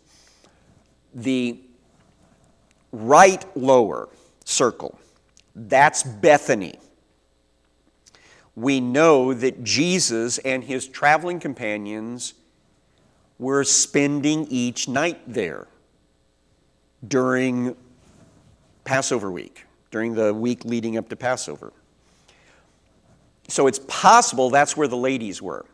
The 1.15 1.61
right 2.91 3.45
lower 3.57 4.09
circle, 4.45 4.99
that's 5.55 6.03
Bethany. 6.03 6.79
We 8.55 8.81
know 8.81 9.33
that 9.33 9.65
Jesus 9.65 10.39
and 10.39 10.65
his 10.65 10.87
traveling 10.87 11.41
companions 11.41 12.35
were 13.39 13.65
spending 13.65 14.47
each 14.51 14.89
night 14.89 15.21
there 15.27 15.67
during 17.07 17.75
Passover 18.85 19.31
week, 19.31 19.65
during 19.91 20.15
the 20.15 20.35
week 20.35 20.65
leading 20.65 20.97
up 20.97 21.09
to 21.09 21.17
Passover. 21.17 21.73
So 23.49 23.67
it's 23.67 23.81
possible 23.89 24.51
that's 24.51 24.77
where 24.77 24.89
the 24.89 24.97
ladies 24.97 25.43
were 25.43 25.65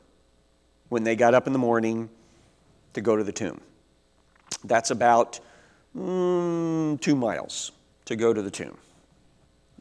when 0.88 1.04
they 1.04 1.16
got 1.16 1.34
up 1.34 1.46
in 1.46 1.52
the 1.52 1.58
morning 1.58 2.08
to 2.98 3.02
go 3.02 3.16
to 3.16 3.24
the 3.24 3.32
tomb. 3.32 3.60
That's 4.64 4.90
about 4.90 5.38
mm, 5.96 7.00
two 7.00 7.14
miles 7.14 7.72
to 8.06 8.16
go 8.16 8.34
to 8.34 8.42
the 8.42 8.50
tomb. 8.50 8.76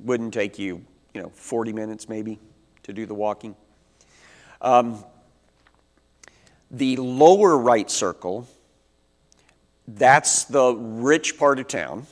Wouldn't 0.03 0.33
take 0.33 0.59
you, 0.59 0.85
you 1.13 1.21
know, 1.21 1.29
40 1.29 1.73
minutes 1.73 2.07
maybe 2.07 2.39
to 2.83 2.93
do 2.93 3.05
the 3.05 3.15
walking. 3.15 3.55
Um, 4.61 5.03
the 6.69 6.97
lower 6.97 7.57
right 7.57 7.89
circle, 7.89 8.47
that's 9.87 10.43
the 10.43 10.75
rich 10.75 11.39
part 11.39 11.59
of 11.59 11.67
town 11.67 12.05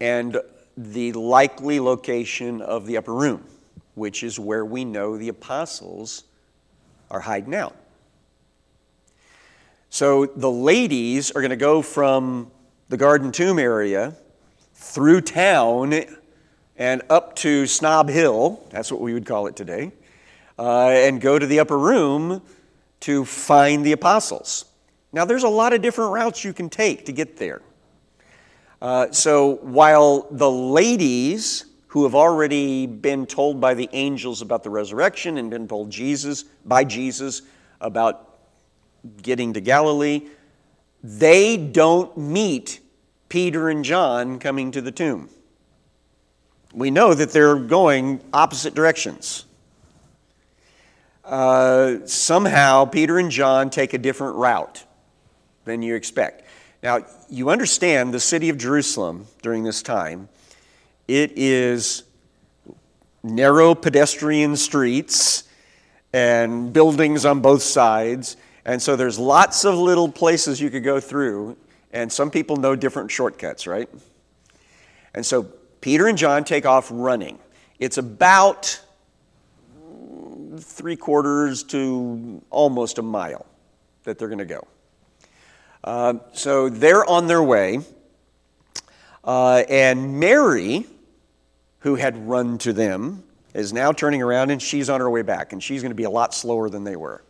and 0.00 0.38
the 0.76 1.12
likely 1.12 1.80
location 1.80 2.60
of 2.60 2.86
the 2.86 2.98
upper 2.98 3.14
room, 3.14 3.46
which 3.94 4.22
is 4.22 4.38
where 4.38 4.64
we 4.64 4.84
know 4.84 5.16
the 5.16 5.28
apostles 5.28 6.24
are 7.10 7.20
hiding 7.20 7.54
out. 7.54 7.76
So 9.94 10.24
the 10.24 10.50
ladies 10.50 11.32
are 11.32 11.42
going 11.42 11.50
to 11.50 11.56
go 11.56 11.82
from 11.82 12.50
the 12.88 12.96
Garden 12.96 13.30
Tomb 13.30 13.58
area 13.58 14.14
through 14.72 15.20
town 15.20 15.92
and 16.78 17.02
up 17.10 17.36
to 17.36 17.66
Snob 17.66 18.08
Hill, 18.08 18.58
that's 18.70 18.90
what 18.90 19.02
we 19.02 19.12
would 19.12 19.26
call 19.26 19.48
it 19.48 19.54
today, 19.54 19.92
uh, 20.58 20.88
and 20.88 21.20
go 21.20 21.38
to 21.38 21.44
the 21.44 21.60
upper 21.60 21.78
room 21.78 22.40
to 23.00 23.26
find 23.26 23.84
the 23.84 23.92
apostles. 23.92 24.64
Now, 25.12 25.26
there's 25.26 25.42
a 25.42 25.48
lot 25.48 25.74
of 25.74 25.82
different 25.82 26.12
routes 26.12 26.42
you 26.42 26.54
can 26.54 26.70
take 26.70 27.04
to 27.04 27.12
get 27.12 27.36
there. 27.36 27.60
Uh, 28.80 29.10
so 29.10 29.56
while 29.56 30.26
the 30.30 30.50
ladies 30.50 31.66
who 31.88 32.04
have 32.04 32.14
already 32.14 32.86
been 32.86 33.26
told 33.26 33.60
by 33.60 33.74
the 33.74 33.90
angels 33.92 34.40
about 34.40 34.62
the 34.62 34.70
resurrection 34.70 35.36
and 35.36 35.50
been 35.50 35.68
told 35.68 35.90
Jesus 35.90 36.44
by 36.64 36.82
Jesus 36.82 37.42
about 37.82 38.31
getting 39.22 39.54
to 39.54 39.60
Galilee, 39.60 40.28
they 41.02 41.56
don't 41.56 42.16
meet 42.16 42.80
Peter 43.28 43.68
and 43.68 43.84
John 43.84 44.38
coming 44.38 44.70
to 44.72 44.80
the 44.80 44.92
tomb. 44.92 45.28
We 46.72 46.90
know 46.90 47.12
that 47.14 47.30
they're 47.30 47.56
going 47.56 48.20
opposite 48.32 48.74
directions. 48.74 49.44
Uh, 51.24 52.06
somehow, 52.06 52.84
Peter 52.84 53.18
and 53.18 53.30
John 53.30 53.70
take 53.70 53.94
a 53.94 53.98
different 53.98 54.36
route 54.36 54.84
than 55.64 55.82
you 55.82 55.94
expect. 55.94 56.44
Now, 56.82 57.04
you 57.28 57.50
understand 57.50 58.12
the 58.12 58.20
city 58.20 58.48
of 58.48 58.58
Jerusalem 58.58 59.26
during 59.40 59.62
this 59.62 59.82
time, 59.82 60.28
it 61.06 61.32
is 61.36 62.04
narrow 63.22 63.74
pedestrian 63.74 64.56
streets 64.56 65.44
and 66.12 66.72
buildings 66.72 67.24
on 67.24 67.40
both 67.40 67.62
sides 67.62 68.36
and 68.64 68.80
so 68.80 68.96
there's 68.96 69.18
lots 69.18 69.64
of 69.64 69.74
little 69.74 70.10
places 70.10 70.60
you 70.60 70.70
could 70.70 70.84
go 70.84 71.00
through, 71.00 71.56
and 71.92 72.10
some 72.10 72.30
people 72.30 72.56
know 72.56 72.76
different 72.76 73.10
shortcuts, 73.10 73.66
right? 73.66 73.88
And 75.14 75.24
so 75.26 75.44
Peter 75.80 76.06
and 76.06 76.16
John 76.16 76.44
take 76.44 76.64
off 76.64 76.88
running. 76.90 77.38
It's 77.78 77.98
about 77.98 78.80
three 80.58 80.96
quarters 80.96 81.64
to 81.64 82.42
almost 82.50 82.98
a 82.98 83.02
mile 83.02 83.46
that 84.04 84.18
they're 84.18 84.28
going 84.28 84.38
to 84.38 84.44
go. 84.44 84.66
Uh, 85.82 86.14
so 86.32 86.68
they're 86.68 87.04
on 87.08 87.26
their 87.26 87.42
way, 87.42 87.80
uh, 89.24 89.64
and 89.68 90.20
Mary, 90.20 90.86
who 91.80 91.96
had 91.96 92.28
run 92.28 92.58
to 92.58 92.72
them, 92.72 93.24
is 93.54 93.72
now 93.72 93.92
turning 93.92 94.22
around 94.22 94.50
and 94.50 94.62
she's 94.62 94.88
on 94.88 95.00
her 95.00 95.10
way 95.10 95.22
back, 95.22 95.52
and 95.52 95.62
she's 95.62 95.82
going 95.82 95.90
to 95.90 95.96
be 95.96 96.04
a 96.04 96.10
lot 96.10 96.32
slower 96.32 96.70
than 96.70 96.84
they 96.84 96.96
were. 96.96 97.22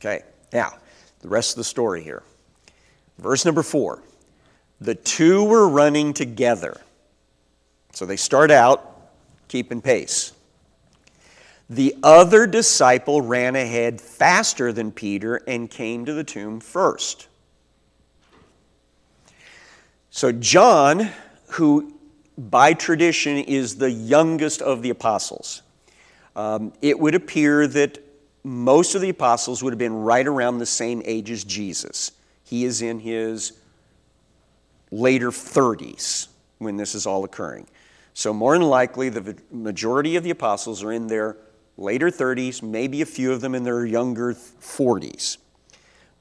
Okay, 0.00 0.22
now, 0.52 0.74
the 1.20 1.28
rest 1.28 1.52
of 1.52 1.56
the 1.56 1.64
story 1.64 2.02
here. 2.02 2.22
Verse 3.18 3.44
number 3.44 3.62
four 3.62 4.02
the 4.80 4.94
two 4.94 5.44
were 5.44 5.68
running 5.68 6.12
together. 6.12 6.80
So 7.92 8.04
they 8.04 8.16
start 8.16 8.50
out 8.50 8.94
keeping 9.48 9.80
pace. 9.80 10.32
The 11.68 11.96
other 12.02 12.46
disciple 12.46 13.22
ran 13.22 13.56
ahead 13.56 14.00
faster 14.00 14.72
than 14.72 14.92
Peter 14.92 15.36
and 15.48 15.70
came 15.70 16.04
to 16.04 16.12
the 16.12 16.22
tomb 16.22 16.60
first. 16.60 17.26
So, 20.10 20.30
John, 20.30 21.10
who 21.48 21.94
by 22.38 22.74
tradition 22.74 23.38
is 23.38 23.76
the 23.76 23.90
youngest 23.90 24.62
of 24.62 24.82
the 24.82 24.90
apostles, 24.90 25.62
um, 26.36 26.72
it 26.82 26.98
would 26.98 27.14
appear 27.14 27.66
that 27.66 27.98
most 28.46 28.94
of 28.94 29.00
the 29.00 29.08
apostles 29.08 29.60
would 29.60 29.72
have 29.72 29.78
been 29.78 29.92
right 29.92 30.24
around 30.24 30.58
the 30.58 30.66
same 30.66 31.02
age 31.04 31.32
as 31.32 31.42
Jesus. 31.42 32.12
He 32.44 32.64
is 32.64 32.80
in 32.80 33.00
his 33.00 33.54
later 34.92 35.32
30s 35.32 36.28
when 36.58 36.76
this 36.76 36.94
is 36.94 37.06
all 37.06 37.24
occurring. 37.24 37.66
So, 38.14 38.32
more 38.32 38.56
than 38.56 38.68
likely, 38.68 39.08
the 39.08 39.36
majority 39.50 40.14
of 40.14 40.22
the 40.22 40.30
apostles 40.30 40.84
are 40.84 40.92
in 40.92 41.08
their 41.08 41.36
later 41.76 42.08
30s, 42.08 42.62
maybe 42.62 43.02
a 43.02 43.04
few 43.06 43.32
of 43.32 43.40
them 43.40 43.52
in 43.56 43.64
their 43.64 43.84
younger 43.84 44.34
40s. 44.34 45.38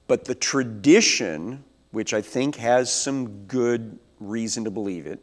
But 0.07 0.25
the 0.25 0.33
tradition, 0.33 1.63
which 1.91 2.11
I 2.11 2.23
think 2.23 2.55
has 2.55 2.91
some 2.91 3.45
good 3.45 3.99
reason 4.19 4.63
to 4.63 4.71
believe 4.71 5.05
it, 5.05 5.19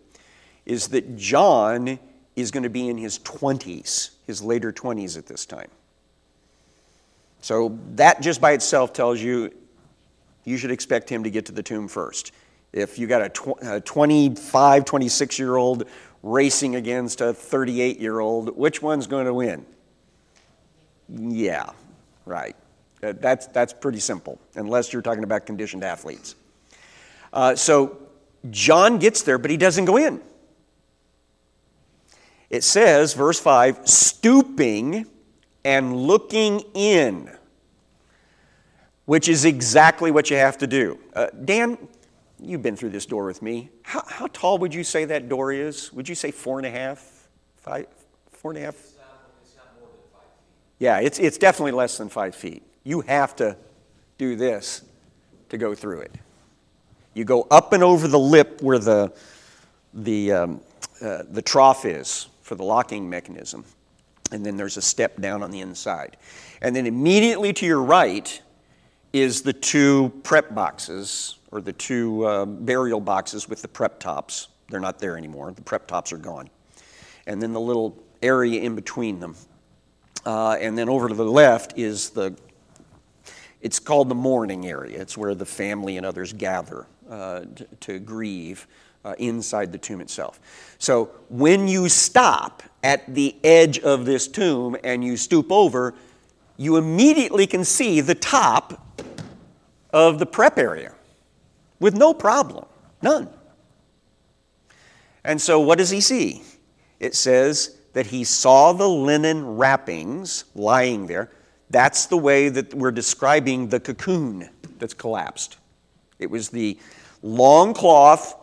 is 0.67 0.87
that 0.89 1.17
John 1.17 1.99
is 2.37 2.53
going 2.53 2.63
to 2.63 2.71
be 2.71 2.89
in 2.89 2.97
his 2.97 3.19
20s, 3.19 4.11
his 4.25 4.41
later 4.41 4.73
20s 4.73 5.19
at 5.19 5.27
this 5.27 5.45
time. 5.45 5.69
So 7.43 7.79
that 7.97 8.23
just 8.23 8.41
by 8.41 8.53
itself 8.53 8.93
tells 8.93 9.21
you 9.21 9.53
you 10.45 10.57
should 10.57 10.71
expect 10.71 11.11
him 11.11 11.25
to 11.25 11.31
get 11.31 11.47
to 11.47 11.53
the 11.53 11.63
tomb 11.63 11.89
first. 11.89 12.33
If 12.73 12.99
you 12.99 13.07
got 13.07 13.23
a, 13.23 13.29
tw- 13.29 13.63
a 13.63 13.81
25, 13.81 14.85
26 14.85 15.39
year 15.39 15.57
old 15.57 15.87
racing 16.23 16.77
against 16.77 17.21
a 17.21 17.35
38 17.35 17.99
year 17.99 18.21
old, 18.21 18.57
which 18.57 18.81
one's 18.81 19.07
going 19.07 19.27
to 19.27 19.35
win? 19.35 19.67
Yeah, 21.09 21.71
right. 22.25 22.57
That's, 23.01 23.49
that's 23.49 23.73
pretty 23.73 23.99
simple, 23.99 24.39
unless 24.55 24.93
you're 24.93 25.03
talking 25.03 25.25
about 25.25 25.45
conditioned 25.45 25.83
athletes. 25.83 26.37
Uh, 27.33 27.57
so 27.57 27.99
John 28.51 28.99
gets 28.99 29.23
there, 29.23 29.39
but 29.39 29.51
he 29.51 29.57
doesn't 29.57 29.85
go 29.85 29.97
in. 29.97 30.21
It 32.49 32.63
says, 32.63 33.15
verse 33.15 33.41
5, 33.41 33.89
stooping 33.89 35.07
and 35.65 35.97
looking 35.97 36.61
in, 36.75 37.31
which 39.05 39.29
is 39.29 39.45
exactly 39.45 40.11
what 40.11 40.31
you 40.31 40.37
have 40.37 40.59
to 40.59 40.67
do. 40.67 40.99
Uh, 41.15 41.29
Dan, 41.45 41.79
you've 42.41 42.63
been 42.63 42.77
through 42.77 42.91
this 42.91 43.07
door 43.07 43.27
with 43.27 43.43
me. 43.43 43.71
How, 43.83 44.03
how, 44.07 44.27
tall 44.29 44.59
would 44.59 44.75
you 44.75 44.85
say 44.85 45.05
that 45.07 45.29
door 45.29 45.53
is? 45.53 45.93
Would 45.93 46.09
you 46.09 46.15
say 46.15 46.31
four 46.31 46.59
and 46.59 46.67
a 46.67 46.71
half, 46.71 47.29
five, 47.57 47.87
four 48.33 48.51
and 48.51 48.59
a 48.59 48.63
half? 48.63 48.75
It's 48.75 48.97
not, 48.97 49.31
it's 49.43 49.57
not 49.57 49.67
more 49.79 49.89
than 49.89 50.01
five 50.13 50.23
feet. 50.23 50.79
Yeah, 50.79 51.01
it's, 51.01 51.19
it's 51.19 51.39
definitely 51.39 51.73
less 51.73 51.99
than 51.99 52.09
five 52.09 52.35
feet. 52.35 52.63
You 52.85 53.03
have 53.03 53.37
to 53.37 53.57
do 54.19 54.37
this 54.37 54.83
to 55.49 55.59
go 55.59 55.75
through 55.75 56.01
it. 56.01 56.15
You 57.15 57.25
go 57.25 57.47
up 57.51 57.73
and 57.73 57.83
over 57.83 58.09
the 58.09 58.19
lip 58.19 58.63
where 58.63 58.79
the, 58.79 59.13
the, 59.93 60.33
um, 60.33 60.61
uh, 61.01 61.23
the 61.31 61.43
trough 61.43 61.85
is 61.85 62.29
for 62.41 62.55
the 62.55 62.65
locking 62.65 63.09
mechanism. 63.09 63.65
And 64.33 64.45
then 64.45 64.57
there's 64.57 64.77
a 64.77 64.83
step 64.83 65.21
down 65.21 65.43
on 65.43 65.51
the 65.51 65.61
inside. 65.61 66.17
And 66.61 66.75
then 66.75 66.87
immediately 66.87 67.53
to 67.53 67.67
your 67.67 67.83
right 67.83 68.41
is 69.13 69.43
the 69.43 69.53
two 69.53 70.11
prep 70.23 70.55
boxes, 70.55 71.37
or 71.51 71.61
the 71.61 71.75
two 71.75 72.25
uh, 72.25 72.47
burial 72.47 73.01
boxes 73.01 73.49
with 73.49 73.61
the 73.63 73.69
prep 73.69 74.01
tops. 74.01 74.49
They're 74.71 74.81
not 74.81 74.99
there 74.99 75.19
anymore. 75.19 75.53
The 75.53 75.63
prep 75.63 75.87
tops 75.87 76.13
are 76.13 76.19
gone. 76.19 76.49
And 77.27 77.43
then 77.43 77.53
the 77.53 77.61
little 77.61 78.03
area 78.23 78.63
in 78.63 78.75
between 78.75 79.21
them. 79.21 79.37
Uh, 80.25 80.53
and 80.53 80.79
then 80.79 80.89
over 80.89 81.09
to 81.09 81.15
the 81.15 81.25
left 81.25 81.77
is 81.77 82.11
the, 82.11 82.35
it's 83.61 83.79
called 83.79 84.09
the 84.09 84.15
mourning 84.15 84.67
area. 84.67 85.01
It's 85.01 85.17
where 85.19 85.35
the 85.35 85.45
family 85.45 85.99
and 85.99 86.07
others 86.07 86.33
gather 86.33 86.87
uh, 87.11 87.41
to, 87.41 87.67
to 87.81 87.99
grieve 87.99 88.67
uh, 89.05 89.15
inside 89.19 89.73
the 89.73 89.79
tomb 89.79 90.01
itself. 90.01 90.41
So 90.79 91.11
when 91.29 91.69
you 91.69 91.89
stop 91.89 92.63
at 92.83 93.15
the 93.15 93.37
edge 93.45 93.79
of 93.79 94.05
this 94.05 94.29
tomb 94.29 94.77
and 94.85 95.05
you 95.05 95.17
stoop 95.17 95.51
over, 95.51 95.95
you 96.57 96.77
immediately 96.77 97.47
can 97.47 97.65
see 97.65 98.01
the 98.01 98.15
top 98.15 98.81
of 99.91 100.19
the 100.19 100.27
prep 100.27 100.59
area 100.59 100.95
with 101.81 101.97
no 101.97 102.15
problem, 102.15 102.65
none. 103.03 103.29
And 105.25 105.41
so 105.41 105.61
what 105.61 105.79
does 105.79 105.91
he 105.91 106.01
see? 106.01 106.43
It 107.01 107.15
says 107.15 107.79
that 107.93 108.07
he 108.07 108.25
saw 108.25 108.73
the 108.73 108.89
linen 108.89 109.57
wrappings 109.57 110.45
lying 110.55 111.07
there. 111.07 111.31
That's 111.71 112.07
the 112.07 112.17
way 112.17 112.49
that 112.49 112.75
we're 112.75 112.93
describing 112.93 113.69
the 113.69 113.81
cocoon 113.81 114.49
that's 114.79 114.95
collapsed. 114.95 115.59
It 116.19 116.31
was 116.31 116.49
the 116.49 116.79
long 117.23 117.75
cloth 117.75 118.35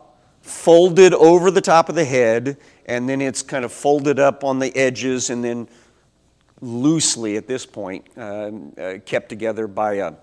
folded 0.50 1.14
over 1.14 1.52
the 1.52 1.62
top 1.62 1.90
of 1.90 1.96
the 1.96 2.06
head, 2.06 2.58
and 2.86 3.08
then 3.08 3.22
it's 3.22 3.42
kind 3.42 3.64
of 3.64 3.72
folded 3.72 4.20
up 4.20 4.44
on 4.44 4.60
the 4.60 4.76
edges 4.76 5.30
and 5.30 5.44
then 5.44 5.68
loosely 6.62 7.38
at 7.38 7.48
this 7.48 7.66
point 7.66 8.06
uh, 8.18 8.52
uh, 8.78 8.98
kept 9.06 9.30
together 9.30 9.68
by 9.68 9.94
a, 9.94 10.14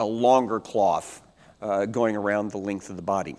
a 0.00 0.04
longer 0.04 0.60
cloth 0.60 1.22
uh, 1.62 1.86
going 1.86 2.16
around 2.16 2.50
the 2.50 2.58
length 2.58 2.90
of 2.90 2.96
the 2.96 3.02
body. 3.02 3.36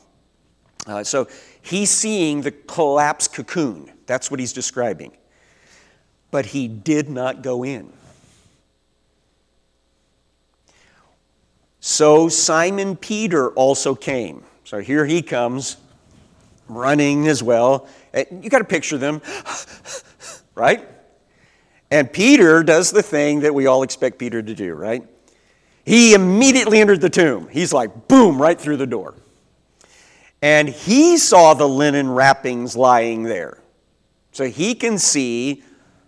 Uh, 0.87 1.03
so 1.03 1.27
he's 1.61 1.89
seeing 1.89 2.41
the 2.41 2.51
collapsed 2.51 3.33
cocoon. 3.33 3.91
That's 4.05 4.31
what 4.31 4.39
he's 4.39 4.53
describing. 4.53 5.11
But 6.31 6.47
he 6.47 6.67
did 6.67 7.09
not 7.09 7.41
go 7.41 7.63
in. 7.63 7.93
So 11.79 12.29
Simon 12.29 12.95
Peter 12.95 13.49
also 13.51 13.93
came. 13.93 14.43
So 14.73 14.79
here 14.79 15.05
he 15.05 15.21
comes, 15.21 15.77
running 16.67 17.27
as 17.27 17.43
well. 17.43 17.87
You 18.31 18.49
got 18.49 18.57
to 18.57 18.63
picture 18.63 18.97
them, 18.97 19.21
right? 20.55 20.89
And 21.91 22.11
Peter 22.11 22.63
does 22.63 22.89
the 22.89 23.03
thing 23.03 23.41
that 23.41 23.53
we 23.53 23.67
all 23.67 23.83
expect 23.83 24.17
Peter 24.17 24.41
to 24.41 24.55
do, 24.55 24.73
right? 24.73 25.03
He 25.85 26.15
immediately 26.15 26.81
entered 26.81 27.01
the 27.01 27.09
tomb. 27.11 27.49
He's 27.49 27.71
like, 27.71 28.07
boom, 28.07 28.41
right 28.41 28.59
through 28.59 28.77
the 28.77 28.87
door. 28.87 29.13
And 30.41 30.67
he 30.67 31.19
saw 31.19 31.53
the 31.53 31.69
linen 31.69 32.09
wrappings 32.09 32.75
lying 32.75 33.21
there. 33.21 33.59
So 34.31 34.45
he 34.45 34.73
can 34.73 34.97
see 34.97 35.61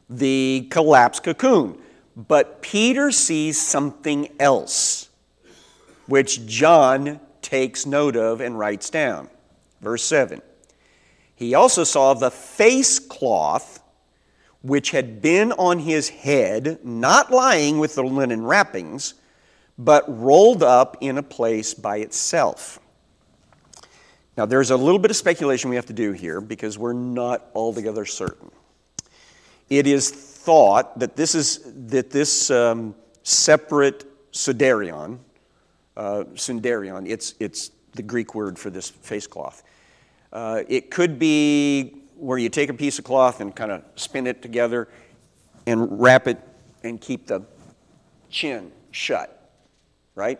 the 0.09 0.65
collapsed 0.71 1.21
cocoon. 1.21 1.77
But 2.15 2.63
Peter 2.63 3.11
sees 3.11 3.61
something 3.61 4.27
else, 4.39 5.11
which 6.07 6.47
John 6.47 7.19
takes 7.45 7.85
note 7.85 8.15
of 8.15 8.41
and 8.41 8.57
writes 8.57 8.89
down. 8.89 9.29
Verse 9.79 10.03
7. 10.03 10.41
He 11.35 11.53
also 11.53 11.83
saw 11.83 12.13
the 12.13 12.31
face 12.31 12.97
cloth 12.99 13.81
which 14.61 14.89
had 14.89 15.21
been 15.21 15.51
on 15.51 15.77
his 15.77 16.09
head, 16.09 16.79
not 16.83 17.31
lying 17.31 17.77
with 17.77 17.93
the 17.93 18.03
linen 18.03 18.43
wrappings, 18.43 19.13
but 19.77 20.03
rolled 20.07 20.63
up 20.63 20.97
in 21.01 21.19
a 21.19 21.23
place 21.23 21.75
by 21.75 21.97
itself. 21.97 22.79
Now, 24.35 24.47
there's 24.47 24.71
a 24.71 24.77
little 24.77 24.97
bit 24.97 25.11
of 25.11 25.17
speculation 25.17 25.69
we 25.69 25.75
have 25.75 25.85
to 25.85 25.93
do 25.93 26.13
here 26.13 26.41
because 26.41 26.79
we're 26.79 26.93
not 26.93 27.45
altogether 27.53 28.05
certain. 28.05 28.49
It 29.69 29.85
is 29.85 30.09
thought 30.09 30.97
that 30.97 31.15
this 31.15 31.35
is 31.35 31.59
that 31.87 32.09
this 32.09 32.49
um, 32.49 32.95
separate 33.21 34.31
sudarion, 34.31 35.19
uh, 35.97 36.23
sundarion, 36.33 37.09
it's, 37.09 37.35
it's 37.39 37.71
the 37.93 38.03
Greek 38.03 38.35
word 38.35 38.59
for 38.59 38.69
this 38.69 38.89
face 38.89 39.27
cloth. 39.27 39.63
Uh, 40.31 40.63
it 40.67 40.91
could 40.91 41.17
be 41.17 42.01
where 42.17 42.37
you 42.37 42.49
take 42.49 42.69
a 42.69 42.73
piece 42.73 42.99
of 42.99 43.05
cloth 43.05 43.41
and 43.41 43.55
kind 43.55 43.71
of 43.71 43.83
spin 43.95 44.27
it 44.27 44.41
together 44.41 44.87
and 45.65 45.99
wrap 46.01 46.27
it 46.27 46.39
and 46.83 46.99
keep 47.01 47.27
the 47.27 47.41
chin 48.29 48.71
shut, 48.91 49.49
right? 50.13 50.39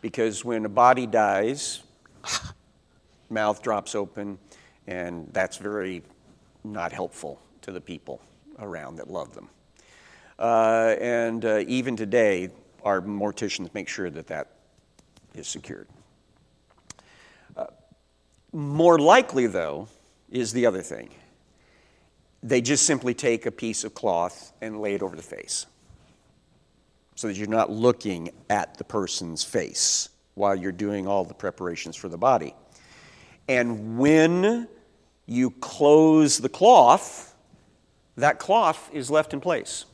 Because 0.00 0.44
when 0.44 0.64
a 0.64 0.68
body 0.68 1.06
dies, 1.06 1.82
mouth 3.30 3.62
drops 3.62 3.94
open, 3.94 4.38
and 4.86 5.28
that's 5.32 5.56
very 5.56 6.02
not 6.64 6.92
helpful 6.92 7.40
to 7.62 7.72
the 7.72 7.80
people 7.80 8.20
around 8.58 8.96
that 8.96 9.10
love 9.10 9.34
them. 9.34 9.48
Uh, 10.38 10.94
and 11.00 11.44
uh, 11.44 11.64
even 11.66 11.96
today, 11.96 12.48
our 12.82 13.00
morticians 13.02 13.72
make 13.74 13.88
sure 13.88 14.08
that 14.10 14.26
that 14.26 14.59
is 15.34 15.48
secured. 15.48 15.88
Uh, 17.56 17.66
more 18.52 18.98
likely, 18.98 19.46
though, 19.46 19.88
is 20.30 20.52
the 20.52 20.66
other 20.66 20.82
thing. 20.82 21.10
They 22.42 22.60
just 22.60 22.86
simply 22.86 23.14
take 23.14 23.46
a 23.46 23.50
piece 23.50 23.84
of 23.84 23.94
cloth 23.94 24.52
and 24.60 24.80
lay 24.80 24.94
it 24.94 25.02
over 25.02 25.16
the 25.16 25.22
face 25.22 25.66
so 27.14 27.26
that 27.28 27.36
you're 27.36 27.48
not 27.48 27.70
looking 27.70 28.30
at 28.48 28.78
the 28.78 28.84
person's 28.84 29.44
face 29.44 30.08
while 30.34 30.56
you're 30.56 30.72
doing 30.72 31.06
all 31.06 31.24
the 31.24 31.34
preparations 31.34 31.94
for 31.96 32.08
the 32.08 32.16
body. 32.16 32.54
And 33.46 33.98
when 33.98 34.68
you 35.26 35.50
close 35.50 36.38
the 36.38 36.48
cloth, 36.48 37.34
that 38.16 38.38
cloth 38.38 38.88
is 38.92 39.10
left 39.10 39.34
in 39.34 39.40
place. 39.40 39.84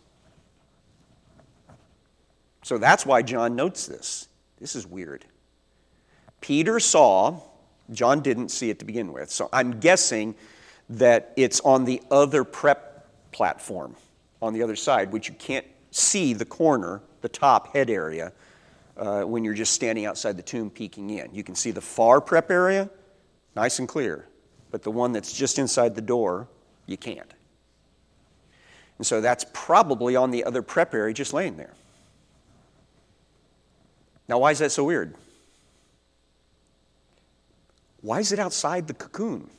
So 2.62 2.79
that's 2.79 3.05
why 3.05 3.22
John 3.22 3.57
notes 3.57 3.87
this. 3.87 4.29
This 4.66 4.74
is 4.74 4.85
weird. 4.85 5.24
Peter 6.40 6.81
saw, 6.81 7.40
John 7.92 8.18
didn't 8.18 8.48
see 8.48 8.68
it 8.68 8.81
to 8.81 8.85
begin 8.85 9.12
with, 9.12 9.31
so 9.31 9.48
I'm 9.52 9.79
guessing 9.79 10.35
that 10.88 11.33
it's 11.37 11.61
on 11.61 11.85
the 11.85 12.02
other 12.11 12.42
prep 12.42 13.31
platform 13.31 13.94
on 14.42 14.55
the 14.55 14.64
other 14.64 14.74
side, 14.74 15.12
which 15.12 15.29
you 15.29 15.37
can't 15.37 15.64
see 15.92 16.33
the 16.33 16.44
corner, 16.44 17.00
the 17.20 17.29
top 17.29 17.74
head 17.74 17.90
area, 17.90 18.33
uh, 18.96 19.22
when 19.22 19.44
you're 19.44 19.55
just 19.55 19.72
standing 19.72 20.05
outside 20.05 20.37
the 20.37 20.42
tomb 20.42 20.68
peeking 20.68 21.11
in. 21.11 21.33
You 21.33 21.44
can 21.44 21.55
see 21.55 21.70
the 21.70 21.81
far 21.81 22.20
prep 22.20 22.50
area, 22.50 22.90
nice 23.55 23.79
and 23.79 23.87
clear, 23.87 24.26
but 24.72 24.83
the 24.83 24.90
one 24.90 25.12
that's 25.12 25.33
just 25.33 25.61
inside 25.61 25.94
the 25.94 26.02
door, 26.02 26.48
you 26.87 26.96
can't. 26.96 27.35
And 28.98 29.07
so 29.07 29.20
that's 29.20 29.46
probably 29.52 30.16
on 30.16 30.33
the 30.33 30.42
other 30.42 30.61
prep 30.61 30.92
area 30.92 31.14
just 31.14 31.33
laying 31.33 31.57
there. 31.57 31.74
Now, 34.28 34.38
why 34.38 34.50
is 34.50 34.58
that 34.58 34.72
so 34.72 34.84
weird? 34.84 35.14
Why 38.00 38.20
is 38.20 38.32
it 38.32 38.38
outside 38.38 38.86
the 38.86 38.94
cocoon? 38.94 39.50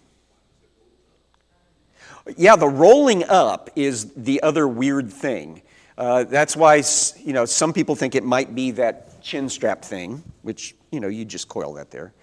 Yeah, 2.35 2.55
the 2.55 2.67
rolling 2.67 3.23
up 3.23 3.69
is 3.75 4.11
the 4.13 4.41
other 4.43 4.67
weird 4.67 5.11
thing. 5.11 5.61
Uh, 5.97 6.25
that's 6.25 6.55
why 6.55 6.83
you 7.23 7.33
know 7.33 7.45
some 7.45 7.73
people 7.73 7.95
think 7.95 8.15
it 8.15 8.23
might 8.23 8.53
be 8.53 8.71
that 8.71 9.21
chin 9.21 9.49
strap 9.49 9.83
thing, 9.83 10.23
which 10.43 10.75
you 10.91 10.99
know 10.99 11.07
you 11.07 11.25
just 11.25 11.47
coil 11.47 11.73
that 11.73 11.89
there. 11.89 12.13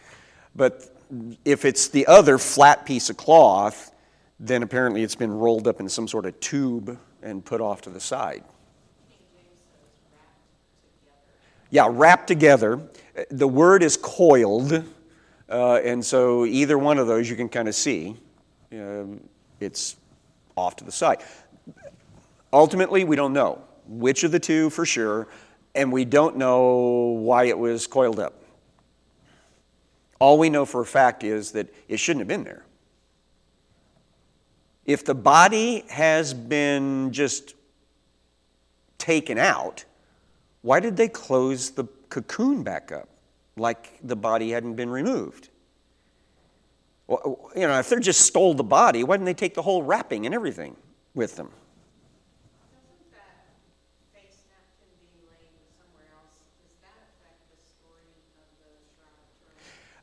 But 0.55 0.91
if 1.45 1.65
it's 1.65 1.89
the 1.89 2.07
other 2.07 2.39
flat 2.39 2.87
piece 2.87 3.11
of 3.11 3.17
cloth, 3.17 3.93
then 4.39 4.63
apparently 4.63 5.03
it's 5.03 5.15
been 5.15 5.33
rolled 5.33 5.67
up 5.67 5.81
in 5.81 5.89
some 5.89 6.07
sort 6.07 6.27
of 6.27 6.39
tube 6.41 6.99
and 7.23 7.45
put 7.45 7.61
off 7.61 7.83
to 7.83 7.91
the 7.91 8.01
side. 8.01 8.45
Yeah, 11.75 11.89
wrapped 11.91 12.29
together. 12.29 12.81
The 13.31 13.49
word 13.49 13.83
is 13.83 13.97
coiled, 13.97 14.85
uh, 15.51 15.75
and 15.83 16.05
so 16.05 16.45
either 16.45 16.79
one 16.79 16.99
of 16.99 17.09
those 17.09 17.29
you 17.29 17.35
can 17.35 17.49
kind 17.49 17.67
of 17.67 17.75
see. 17.75 18.17
Um, 18.71 19.19
it's 19.59 19.97
off 20.57 20.77
to 20.77 20.85
the 20.85 20.93
side. 20.93 21.25
Ultimately, 22.53 23.03
we 23.03 23.17
don't 23.17 23.33
know 23.33 23.61
which 23.89 24.23
of 24.23 24.31
the 24.31 24.39
two 24.39 24.71
for 24.71 24.87
sure, 24.87 25.27
and 25.75 25.91
we 25.91 26.05
don't 26.05 26.37
know 26.37 27.17
why 27.19 27.47
it 27.47 27.59
was 27.59 27.89
coiled 27.89 28.21
up. 28.21 28.35
All 30.21 30.39
we 30.39 30.51
know 30.51 30.65
for 30.65 30.81
a 30.81 30.87
fact 30.87 31.25
is 31.25 31.51
that 31.51 31.75
it 31.89 31.97
shouldn't 31.97 32.21
have 32.21 32.29
been 32.29 32.45
there. 32.45 32.65
If 34.87 35.05
the 35.05 35.17
body 35.17 35.85
has 35.89 36.35
been 36.35 37.11
just 37.11 37.57
taken 38.97 39.39
out, 39.39 39.85
why 40.65 40.81
did 40.81 40.97
they 40.97 41.09
close 41.09 41.73
the 41.73 41.85
cocoon 42.09 42.63
back 42.63 42.91
up 42.91 43.07
like 43.55 43.99
the 44.03 44.17
body 44.17 44.51
hadn't 44.51 44.77
been 44.77 44.89
removed? 44.89 45.51
Well, 47.07 47.51
you 47.55 47.67
know, 47.67 47.79
if 47.79 47.91
they 47.91 48.01
just 48.01 48.23
stole 48.23 48.55
the 48.55 48.65
body, 48.65 49.05
why 49.05 49.19
didn't 49.19 49.27
they 49.27 49.35
take 49.35 49.53
the 49.53 49.61
whole 49.61 49.83
wrapping 49.83 50.25
and 50.25 50.35
everything 50.35 50.75
with 51.15 51.37
them? 51.37 51.51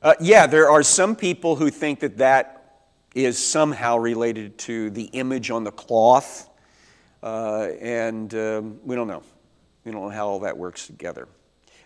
Uh, 0.03 0.13
yeah, 0.19 0.45
there 0.45 0.69
are 0.69 0.83
some 0.83 1.15
people 1.15 1.55
who 1.55 1.71
think 1.71 2.01
that 2.01 2.19
that 2.19 2.83
is 3.15 3.39
somehow 3.39 3.97
related 3.97 4.59
to 4.59 4.91
the 4.91 5.05
image 5.05 5.49
on 5.49 5.63
the 5.63 5.71
cloth, 5.71 6.47
uh, 7.23 7.69
and 7.81 8.35
um, 8.35 8.79
we 8.83 8.95
don't 8.95 9.07
know. 9.07 9.23
We 9.83 9.91
don't 9.91 10.01
know 10.01 10.09
how 10.09 10.27
all 10.27 10.39
that 10.41 10.57
works 10.57 10.87
together. 10.87 11.27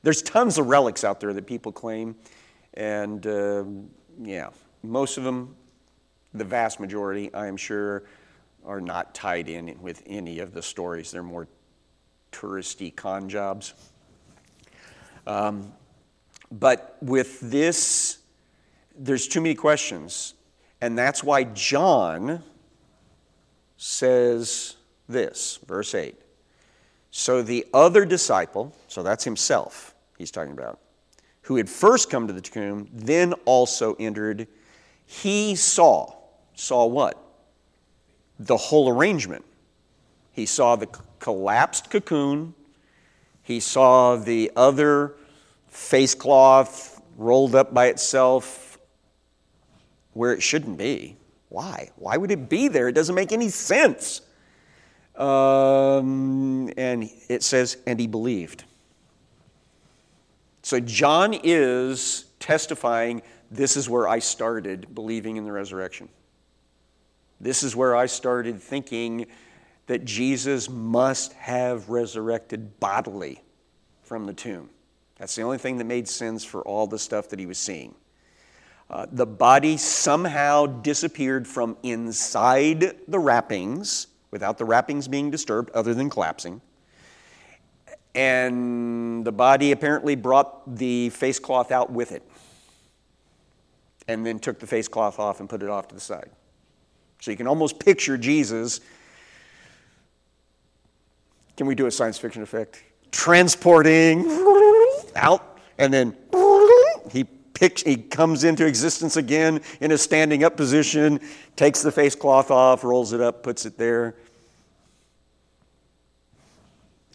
There's 0.03 0.21
tons 0.21 0.57
of 0.57 0.67
relics 0.67 1.03
out 1.03 1.19
there 1.19 1.33
that 1.33 1.47
people 1.47 1.71
claim, 1.71 2.15
and 2.75 3.25
uh, 3.25 3.63
yeah, 4.21 4.49
most 4.83 5.17
of 5.17 5.23
them, 5.23 5.55
the 6.33 6.43
vast 6.43 6.79
majority, 6.79 7.33
I 7.33 7.47
am 7.47 7.57
sure, 7.57 8.03
are 8.65 8.81
not 8.81 9.15
tied 9.15 9.49
in 9.49 9.79
with 9.81 10.03
any 10.05 10.39
of 10.39 10.53
the 10.53 10.61
stories. 10.61 11.11
They're 11.11 11.23
more 11.23 11.47
touristy 12.31 12.95
con 12.95 13.29
jobs. 13.29 13.73
Um, 15.25 15.71
but 16.51 16.97
with 17.01 17.39
this, 17.39 18.19
there's 18.97 19.27
too 19.27 19.41
many 19.41 19.55
questions. 19.55 20.33
And 20.81 20.97
that's 20.97 21.23
why 21.23 21.45
John 21.45 22.43
says 23.77 24.75
this, 25.07 25.59
verse 25.65 25.95
8. 25.95 26.15
So 27.17 27.41
the 27.41 27.65
other 27.73 28.03
disciple, 28.03 28.75
so 28.89 29.01
that's 29.01 29.23
himself 29.23 29.95
he's 30.17 30.31
talking 30.31 30.51
about, 30.51 30.79
who 31.43 31.55
had 31.55 31.69
first 31.69 32.09
come 32.09 32.27
to 32.27 32.33
the 32.33 32.41
tomb, 32.41 32.89
then 32.91 33.31
also 33.45 33.95
entered, 33.97 34.47
he 35.05 35.55
saw. 35.55 36.13
Saw 36.55 36.85
what? 36.85 37.17
The 38.37 38.57
whole 38.57 38.89
arrangement. 38.89 39.45
He 40.33 40.45
saw 40.45 40.75
the 40.75 40.89
collapsed 41.19 41.89
cocoon. 41.89 42.53
He 43.43 43.61
saw 43.61 44.17
the 44.17 44.51
other 44.57 45.13
face 45.69 46.15
cloth 46.15 47.01
rolled 47.15 47.55
up 47.55 47.73
by 47.73 47.85
itself 47.87 48.77
where 50.11 50.33
it 50.33 50.43
shouldn't 50.43 50.77
be. 50.77 51.15
Why? 51.47 51.91
Why 51.95 52.17
would 52.17 52.31
it 52.31 52.49
be 52.49 52.67
there? 52.67 52.89
It 52.89 52.93
doesn't 52.93 53.15
make 53.15 53.31
any 53.31 53.47
sense. 53.47 54.19
Um, 55.17 56.71
and 56.77 57.09
it 57.29 57.43
says, 57.43 57.77
and 57.87 57.99
he 57.99 58.07
believed. 58.07 58.65
So 60.61 60.79
John 60.79 61.33
is 61.43 62.25
testifying 62.39 63.21
this 63.51 63.77
is 63.77 63.89
where 63.89 64.07
I 64.07 64.19
started 64.19 64.93
believing 64.93 65.37
in 65.37 65.45
the 65.45 65.51
resurrection. 65.51 66.09
This 67.39 67.63
is 67.63 67.75
where 67.75 67.95
I 67.95 68.07
started 68.07 68.61
thinking 68.61 69.27
that 69.87 70.03
Jesus 70.03 70.69
must 70.69 71.33
have 71.33 71.89
resurrected 71.89 72.79
bodily 72.79 73.41
from 74.03 74.25
the 74.25 74.33
tomb. 74.33 74.69
That's 75.17 75.35
the 75.35 75.43
only 75.43 75.57
thing 75.57 75.77
that 75.77 75.85
made 75.85 76.07
sense 76.07 76.43
for 76.43 76.61
all 76.63 76.87
the 76.87 76.99
stuff 76.99 77.29
that 77.29 77.39
he 77.39 77.45
was 77.45 77.57
seeing. 77.57 77.93
Uh, 78.89 79.05
the 79.11 79.25
body 79.25 79.77
somehow 79.77 80.65
disappeared 80.65 81.47
from 81.47 81.77
inside 81.83 82.95
the 83.07 83.19
wrappings 83.19 84.07
without 84.35 84.57
the 84.57 84.65
wrappings 84.65 85.07
being 85.07 85.31
disturbed, 85.31 85.71
other 85.71 85.93
than 85.93 86.09
collapsing. 86.09 86.59
And 88.13 89.23
the 89.23 89.31
body 89.31 89.71
apparently 89.71 90.15
brought 90.15 90.75
the 90.75 91.07
face 91.11 91.39
cloth 91.39 91.71
out 91.71 91.89
with 91.89 92.11
it 92.11 92.21
and 94.09 94.25
then 94.25 94.39
took 94.39 94.59
the 94.59 94.67
face 94.67 94.89
cloth 94.89 95.19
off 95.19 95.39
and 95.39 95.47
put 95.47 95.63
it 95.63 95.69
off 95.69 95.87
to 95.87 95.95
the 95.95 96.01
side. 96.01 96.29
So 97.21 97.31
you 97.31 97.37
can 97.37 97.47
almost 97.47 97.79
picture 97.79 98.17
Jesus. 98.17 98.81
Can 101.55 101.65
we 101.65 101.73
do 101.73 101.85
a 101.85 101.91
science 101.91 102.17
fiction 102.17 102.41
effect? 102.41 102.83
Transporting 103.13 104.25
out, 105.15 105.59
and 105.77 105.93
then 105.93 106.13
he 107.09 107.23
picks, 107.55 107.81
he 107.81 107.95
comes 107.95 108.43
into 108.43 108.65
existence 108.65 109.17
again 109.17 109.61
in 109.79 109.91
a 109.91 109.97
standing 109.97 110.43
up 110.43 110.55
position, 110.55 111.19
takes 111.55 111.81
the 111.81 111.91
face 111.91 112.13
cloth 112.13 112.51
off, 112.51 112.83
rolls 112.83 113.13
it 113.13 113.21
up, 113.21 113.41
puts 113.41 113.65
it 113.65 113.77
there, 113.77 114.15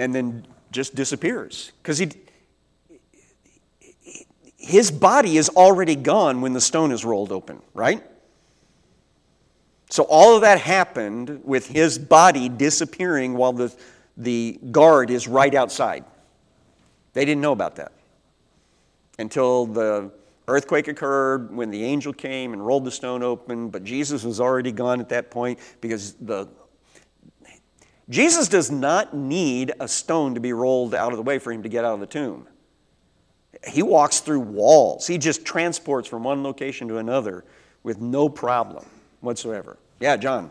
and 0.00 0.14
then 0.14 0.46
just 0.72 0.94
disappears. 0.94 1.72
Because 1.82 1.98
he, 1.98 2.10
his 4.56 4.90
body 4.90 5.36
is 5.36 5.50
already 5.50 5.94
gone 5.94 6.40
when 6.40 6.54
the 6.54 6.60
stone 6.60 6.90
is 6.90 7.04
rolled 7.04 7.30
open, 7.30 7.60
right? 7.74 8.02
So 9.90 10.04
all 10.04 10.36
of 10.36 10.40
that 10.40 10.58
happened 10.58 11.42
with 11.44 11.66
his 11.66 11.98
body 11.98 12.48
disappearing 12.48 13.34
while 13.34 13.52
the, 13.52 13.74
the 14.16 14.58
guard 14.70 15.10
is 15.10 15.28
right 15.28 15.54
outside. 15.54 16.04
They 17.12 17.26
didn't 17.26 17.42
know 17.42 17.52
about 17.52 17.76
that 17.76 17.92
until 19.18 19.66
the 19.66 20.10
earthquake 20.48 20.88
occurred 20.88 21.54
when 21.54 21.70
the 21.70 21.84
angel 21.84 22.14
came 22.14 22.54
and 22.54 22.64
rolled 22.64 22.86
the 22.86 22.90
stone 22.90 23.22
open, 23.22 23.68
but 23.68 23.84
Jesus 23.84 24.24
was 24.24 24.40
already 24.40 24.72
gone 24.72 24.98
at 25.00 25.10
that 25.10 25.30
point 25.30 25.58
because 25.82 26.14
the 26.14 26.48
Jesus 28.10 28.48
does 28.48 28.72
not 28.72 29.14
need 29.14 29.72
a 29.78 29.86
stone 29.86 30.34
to 30.34 30.40
be 30.40 30.52
rolled 30.52 30.94
out 30.96 31.12
of 31.12 31.16
the 31.16 31.22
way 31.22 31.38
for 31.38 31.52
him 31.52 31.62
to 31.62 31.68
get 31.68 31.84
out 31.84 31.94
of 31.94 32.00
the 32.00 32.06
tomb. 32.06 32.48
He 33.66 33.82
walks 33.82 34.18
through 34.18 34.40
walls. 34.40 35.06
He 35.06 35.16
just 35.16 35.44
transports 35.44 36.08
from 36.08 36.24
one 36.24 36.42
location 36.42 36.88
to 36.88 36.98
another 36.98 37.44
with 37.84 38.00
no 38.00 38.28
problem 38.28 38.84
whatsoever. 39.20 39.78
Yeah, 40.00 40.16
John. 40.16 40.50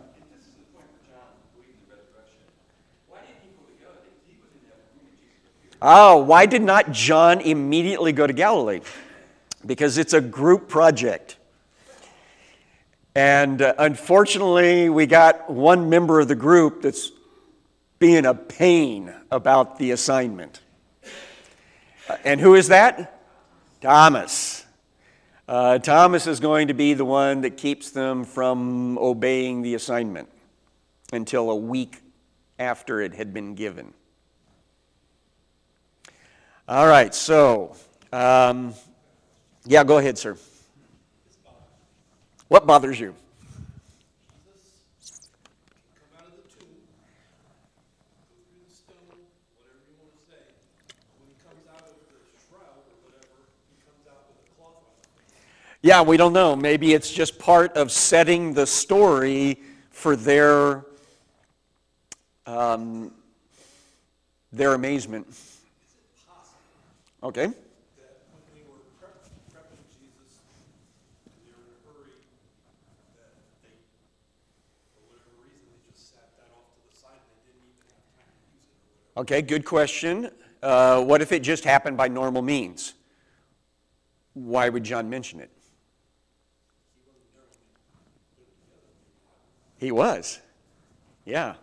Oh, 5.82 6.18
why 6.18 6.46
did 6.46 6.62
not 6.62 6.92
John 6.92 7.40
immediately 7.42 8.12
go 8.12 8.28
to 8.28 8.34
Galilee? 8.34 8.82
Because 9.66 9.98
it's 9.98 10.14
a 10.14 10.22
group 10.22 10.68
project. 10.68 11.38
And 13.16 13.62
uh, 13.62 13.74
unfortunately, 13.78 14.90
we 14.90 15.06
got 15.06 15.50
one 15.50 15.90
member 15.90 16.20
of 16.20 16.28
the 16.28 16.36
group 16.36 16.82
that's 16.82 17.12
being 18.00 18.26
a 18.26 18.34
pain 18.34 19.14
about 19.30 19.78
the 19.78 19.92
assignment. 19.92 20.62
Uh, 22.10 22.16
and 22.24 22.40
who 22.40 22.56
is 22.56 22.70
that? 22.70 23.22
Thomas. 23.82 24.66
Uh, 25.48 25.80
Thomas 25.80 26.28
is 26.28 26.40
going 26.40 26.70
to 26.70 26.74
be 26.74 26.94
the 26.94 27.06
one 27.06 27.42
that 27.42 27.58
keeps 27.58 27.92
them 27.92 28.24
from 28.24 28.98
obeying 28.98 29.62
the 29.62 29.76
assignment 29.76 30.30
until 31.12 31.50
a 31.50 31.56
week 31.56 32.02
after 32.58 33.02
it 33.02 33.16
had 33.16 33.34
been 33.34 33.56
given. 33.56 33.94
All 36.68 36.88
right, 36.88 37.16
so, 37.16 37.76
um, 38.14 38.76
yeah, 39.66 39.84
go 39.84 39.98
ahead, 39.98 40.18
sir. 40.18 40.38
What 42.48 42.68
bothers 42.68 43.00
you? 43.00 43.16
Yeah, 55.82 56.02
we 56.02 56.18
don't 56.18 56.34
know. 56.34 56.58
Maybe 56.58 56.94
it's 56.94 57.10
just 57.10 57.40
part 57.40 57.78
of 57.78 57.90
setting 57.90 58.54
the 58.54 58.68
story 58.68 59.62
for 59.92 60.18
their 60.18 60.86
um, 62.46 63.14
their 64.52 64.74
amazement. 64.74 65.28
Okay. 67.24 67.50
Okay, 79.16 79.42
good 79.42 79.66
question. 79.66 80.30
Uh, 80.62 81.04
what 81.04 81.22
if 81.22 81.32
it 81.32 81.42
just 81.42 81.64
happened 81.64 81.96
by 81.98 82.08
normal 82.08 82.42
means? 82.42 82.94
Why 84.34 84.70
would 84.70 84.84
John 84.84 85.10
mention 85.10 85.40
it? 85.40 85.52
He 89.80 89.92
was. 89.92 90.40
Yeah. 91.26 91.56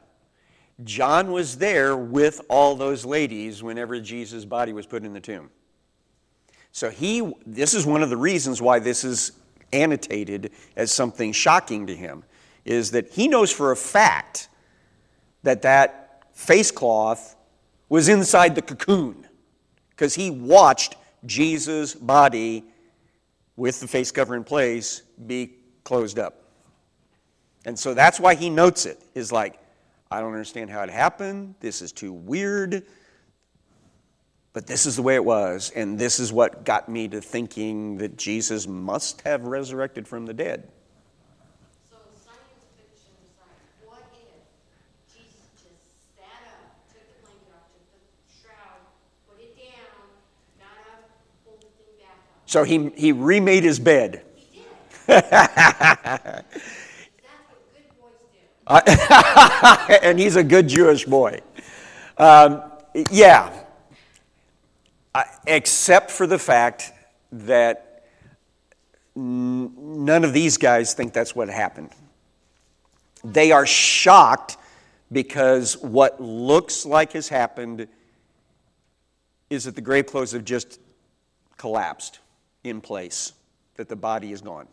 John 0.85 1.33
was 1.33 1.59
there 1.59 1.97
with 1.97 2.41
all 2.49 2.75
those 2.75 3.05
ladies 3.05 3.63
whenever 3.63 4.01
Jesus' 4.01 4.45
body 4.45 4.73
was 4.73 4.87
put 4.87 5.05
in 5.05 5.13
the 5.13 5.21
tomb. 5.21 5.51
So 6.73 6.91
he 6.91 7.33
this 7.47 7.73
is 7.73 7.87
one 7.87 8.03
of 8.03 8.11
the 8.11 8.17
reasons 8.17 8.61
why 8.61 8.79
this 8.79 9.05
is 9.05 9.33
annotated 9.73 10.53
as 10.77 10.93
something 10.93 11.33
shocking 11.33 11.87
to 11.87 11.97
him 11.97 12.25
is 12.65 12.91
that 12.91 13.11
he 13.11 13.29
knows 13.29 13.51
for 13.51 13.73
a 13.73 13.77
fact 13.77 14.49
that 15.43 15.63
that 15.63 16.25
face 16.35 16.71
cloth 16.71 17.37
was 17.89 18.09
inside 18.09 18.55
the 18.55 18.63
cocoon 18.63 19.27
because 19.91 20.15
he 20.15 20.31
watched 20.31 20.97
Jesus' 21.25 21.95
body 21.95 22.65
with 23.57 23.81
the 23.81 23.89
face 23.89 24.11
cover 24.11 24.37
in 24.37 24.45
place 24.45 25.03
be 25.27 25.55
closed 25.85 26.19
up. 26.19 26.46
And 27.67 27.77
so 27.77 27.95
that's 27.95 28.21
why 28.21 28.37
he 28.37 28.49
notes 28.49 28.87
it, 28.87 29.03
is 29.13 29.33
like, 29.33 29.59
I 30.09 30.21
don't 30.21 30.33
understand 30.33 30.71
how 30.71 30.83
it 30.83 30.89
happened. 30.89 31.57
This 31.59 31.83
is 31.83 31.91
too 31.91 32.13
weird. 32.13 32.85
But 34.53 34.69
this 34.69 34.87
is 34.87 34.95
the 34.95 35.03
way 35.03 35.17
it 35.17 35.25
was. 35.25 35.73
And 35.75 35.99
this 35.99 36.21
is 36.21 36.33
what 36.33 36.65
got 36.65 36.89
me 36.89 37.09
to 37.09 37.21
thinking 37.21 37.99
that 37.99 38.17
Jesus 38.17 38.69
must 38.69 39.21
have 39.23 39.43
resurrected 39.43 40.07
from 40.07 40.27
the 40.27 40.33
dead. 40.33 40.69
So 41.91 41.97
science 42.15 42.39
fiction 42.79 43.13
aside, 43.27 43.59
what 43.85 44.05
if 44.15 45.13
Jesus 45.13 45.49
just 45.55 46.15
sat 46.17 46.47
up, 46.47 46.87
took 46.93 47.03
the 47.03 47.27
blanket 47.27 47.51
off, 47.53 47.67
took 47.75 47.83
the 47.91 48.47
shroud, 48.47 48.79
put 49.29 49.43
it 49.43 49.57
down, 49.57 50.07
got 50.61 50.69
up, 50.95 51.11
pulled 51.45 51.59
the 51.59 51.67
thing 51.67 51.99
back 51.99 52.15
up? 52.15 52.47
So 52.47 52.63
he, 52.63 52.93
he 52.97 53.11
remade 53.11 53.65
his 53.65 53.81
bed. 53.81 54.23
He 54.37 54.63
did. 55.09 56.45
and 60.03 60.19
he's 60.19 60.37
a 60.37 60.45
good 60.45 60.69
Jewish 60.69 61.05
boy. 61.05 61.41
Um, 62.19 62.63
yeah, 63.11 63.53
except 65.47 66.11
for 66.11 66.27
the 66.27 66.39
fact 66.39 66.93
that 67.31 68.05
none 69.15 70.25
of 70.25 70.33
these 70.33 70.57
guys 70.57 70.95
think 70.95 71.13
that's 71.13 71.35
what 71.35 71.49
happened. 71.49 71.91
They 73.25 73.53
are 73.53 73.67
shocked 73.67 74.57
because 75.13 75.77
what 75.79 76.21
looks 76.21 76.85
like 76.85 77.13
has 77.13 77.29
happened 77.29 77.89
is 79.49 79.65
that 79.65 79.75
the 79.75 79.81
grave 79.81 80.07
clothes 80.07 80.33
have 80.33 80.45
just 80.45 80.81
collapsed 81.57 82.19
in 82.65 82.81
place, 82.81 83.33
that 83.77 83.89
the 83.89 83.97
body 83.97 84.33
is 84.33 84.41
gone. 84.41 84.67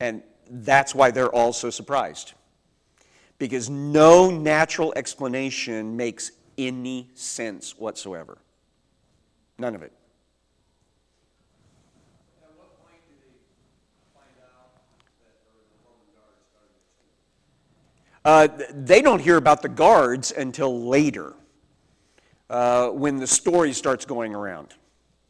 And 0.00 0.22
that's 0.50 0.94
why 0.94 1.10
they're 1.10 1.34
all 1.34 1.52
so 1.52 1.70
surprised. 1.70 2.34
Because 3.38 3.68
no 3.68 4.30
natural 4.30 4.92
explanation 4.96 5.96
makes 5.96 6.32
any 6.58 7.10
sense 7.14 7.78
whatsoever. 7.78 8.38
None 9.58 9.74
of 9.74 9.82
it. 9.82 9.92
Uh, 18.24 18.48
they 18.72 19.02
don't 19.02 19.20
hear 19.20 19.36
about 19.36 19.62
the 19.62 19.68
guards 19.68 20.32
until 20.32 20.88
later, 20.88 21.34
uh, 22.50 22.88
when 22.88 23.18
the 23.18 23.26
story 23.26 23.72
starts 23.72 24.04
going 24.04 24.34
around. 24.34 24.74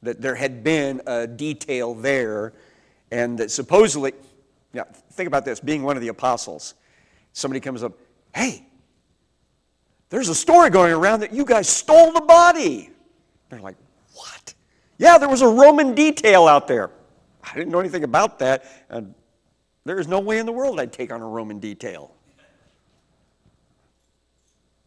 That 0.03 0.23
there 0.23 0.35
had 0.35 0.65
been 0.65 1.03
a 1.07 1.27
detail 1.27 1.95
there, 1.95 2.55
and 3.11 3.37
that 3.39 3.51
supposedly, 3.51 4.13
now, 4.77 4.87
think 5.13 5.27
about 5.27 5.45
this 5.45 5.59
being 5.59 5.83
one 5.83 5.97
of 5.97 6.03
the 6.03 6.09
apostles, 6.09 6.75
somebody 7.33 7.61
comes 7.61 7.83
up, 7.83 7.99
hey, 8.35 8.67
there's 10.11 10.29
a 10.29 10.35
story 10.35 10.71
going 10.71 10.93
around 10.93 11.21
that 11.21 11.33
you 11.33 11.45
guys 11.45 11.69
stole 11.69 12.13
the 12.13 12.21
body. 12.21 12.91
They're 13.49 13.61
like, 13.61 13.77
what? 14.15 14.55
Yeah, 14.99 15.19
there 15.19 15.29
was 15.29 15.43
a 15.43 15.49
Roman 15.49 15.95
detail 15.95 16.47
out 16.47 16.69
there. 16.69 16.91
I 17.43 17.55
didn't 17.55 17.73
know 17.73 17.81
anything 17.81 18.05
about 18.05 18.39
that. 18.39 18.65
And 18.89 19.15
there's 19.85 20.07
no 20.07 20.21
way 20.21 20.39
in 20.39 20.47
the 20.47 20.53
world 20.53 20.79
I'd 20.79 20.93
take 20.93 21.13
on 21.13 21.23
a 21.23 21.29
Roman 21.29 21.59
detail. 21.59 22.13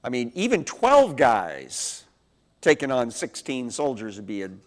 I 0.03 0.09
mean, 0.09 0.31
even 0.35 0.63
12 0.63 1.15
guys 1.15 2.05
taking 2.61 2.91
on 2.91 3.11
16 3.11 3.71
soldiers 3.71 4.15
would 4.15 4.27
be 4.27 4.43
an 4.43 4.61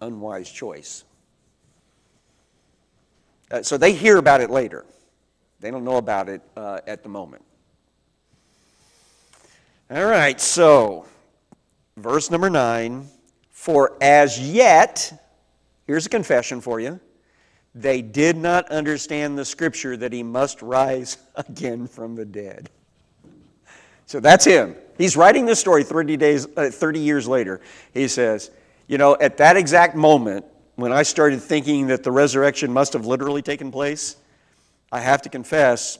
unwise 0.00 0.50
choice. 0.50 1.04
Uh, 3.50 3.62
so 3.62 3.76
they 3.76 3.92
hear 3.92 4.16
about 4.18 4.40
it 4.40 4.50
later. 4.50 4.84
They 5.60 5.70
don't 5.70 5.84
know 5.84 5.96
about 5.96 6.28
it 6.28 6.42
uh, 6.56 6.80
at 6.86 7.02
the 7.02 7.08
moment. 7.08 7.44
All 9.90 10.04
right, 10.04 10.38
so 10.40 11.06
verse 11.96 12.30
number 12.30 12.50
nine 12.50 13.08
For 13.50 13.96
as 14.02 14.38
yet, 14.38 15.12
here's 15.86 16.06
a 16.06 16.10
confession 16.10 16.60
for 16.60 16.78
you, 16.78 17.00
they 17.74 18.02
did 18.02 18.36
not 18.36 18.68
understand 18.70 19.38
the 19.38 19.44
scripture 19.44 19.96
that 19.96 20.12
he 20.12 20.22
must 20.22 20.62
rise 20.62 21.16
again 21.36 21.86
from 21.86 22.16
the 22.16 22.24
dead. 22.24 22.70
So 24.06 24.20
that's 24.20 24.44
him. 24.44 24.74
He's 24.96 25.16
writing 25.16 25.46
this 25.46 25.60
story 25.60 25.84
30, 25.84 26.16
days, 26.16 26.46
uh, 26.56 26.70
30 26.70 26.98
years 26.98 27.28
later. 27.28 27.60
He 27.92 28.08
says, 28.08 28.50
You 28.88 28.98
know, 28.98 29.16
at 29.20 29.36
that 29.36 29.56
exact 29.56 29.94
moment, 29.94 30.44
when 30.78 30.92
I 30.92 31.02
started 31.02 31.42
thinking 31.42 31.88
that 31.88 32.04
the 32.04 32.12
resurrection 32.12 32.72
must 32.72 32.92
have 32.92 33.04
literally 33.04 33.42
taken 33.42 33.72
place, 33.72 34.14
I 34.92 35.00
have 35.00 35.22
to 35.22 35.28
confess, 35.28 35.98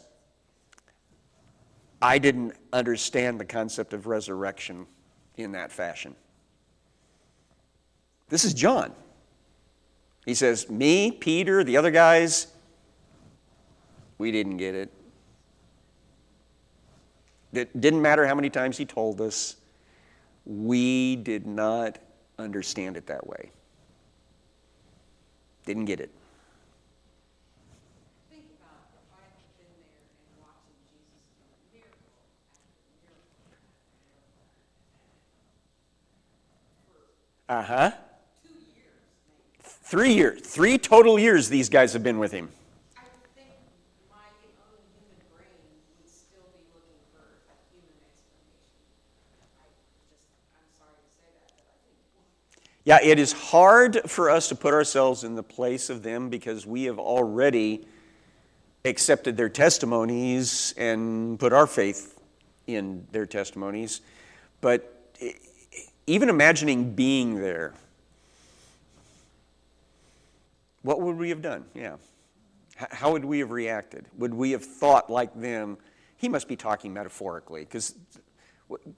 I 2.01 2.19
didn't 2.19 2.53
understand 2.73 3.41
the 3.41 3.45
concept 3.45 3.93
of 3.93 4.07
resurrection 4.07 4.87
in 5.37 5.51
that 5.51 5.73
fashion. 5.73 6.15
This 8.29 8.45
is 8.45 8.55
John. 8.55 8.93
He 10.25 10.35
says, 10.35 10.71
Me, 10.71 11.11
Peter, 11.11 11.65
the 11.65 11.77
other 11.77 11.91
guys, 11.91 12.47
we 14.17 14.31
didn't 14.31 14.59
get 14.59 14.77
it. 14.77 14.93
It 17.53 17.81
didn't 17.81 18.01
matter 18.01 18.29
how 18.29 18.37
many 18.37 18.49
times 18.49 18.77
he 18.77 18.85
told 18.85 19.21
us, 19.21 19.57
we 20.47 21.17
did 21.17 21.49
not 21.49 21.99
understand 22.39 22.97
it 22.97 23.09
that 23.09 23.27
way. 23.27 23.51
Didn't 25.69 25.85
get 25.85 26.01
it. 26.01 26.11
Uh 37.51 37.63
huh. 37.63 37.91
Three 39.61 40.15
years. 40.15 40.41
Three 40.41 40.79
total 40.79 41.19
years 41.19 41.51
these 41.51 41.69
guys 41.69 41.93
have 41.93 42.03
been 42.03 42.19
with 42.19 42.33
him. 42.33 42.49
Yeah, 52.89 53.01
it 53.03 53.19
is 53.19 53.35
hard 53.35 54.01
for 54.07 54.31
us 54.31 54.49
to 54.49 54.55
put 54.55 54.73
ourselves 54.73 55.23
in 55.23 55.35
the 55.35 55.43
place 55.43 55.91
of 55.91 56.03
them 56.03 56.31
because 56.31 56.65
we 56.67 56.85
have 56.85 56.99
already 56.99 57.87
accepted 58.83 59.37
their 59.37 59.51
testimonies 59.51 60.73
and 60.79 61.39
put 61.39 61.53
our 61.53 61.67
faith 61.67 62.19
in 62.67 63.07
their 63.13 63.27
testimonies. 63.27 64.01
But 64.63 65.21
even 66.07 66.31
imagining 66.31 66.95
being 66.95 67.43
there, 67.43 67.75
what 70.81 71.03
would 71.03 71.19
we 71.19 71.29
have 71.29 71.43
done? 71.43 71.67
Yeah. 71.75 71.97
How 72.75 73.13
would 73.13 73.27
we 73.27 73.41
have 73.41 73.51
reacted? 73.51 74.07
Would 74.17 74.33
we 74.33 74.53
have 74.53 74.65
thought 74.65 75.11
like 75.11 75.39
them? 75.39 75.77
He 76.17 76.31
must 76.31 76.49
be 76.49 76.57
talking 76.57 76.95
metaphorically, 76.95 77.65
because 77.65 77.95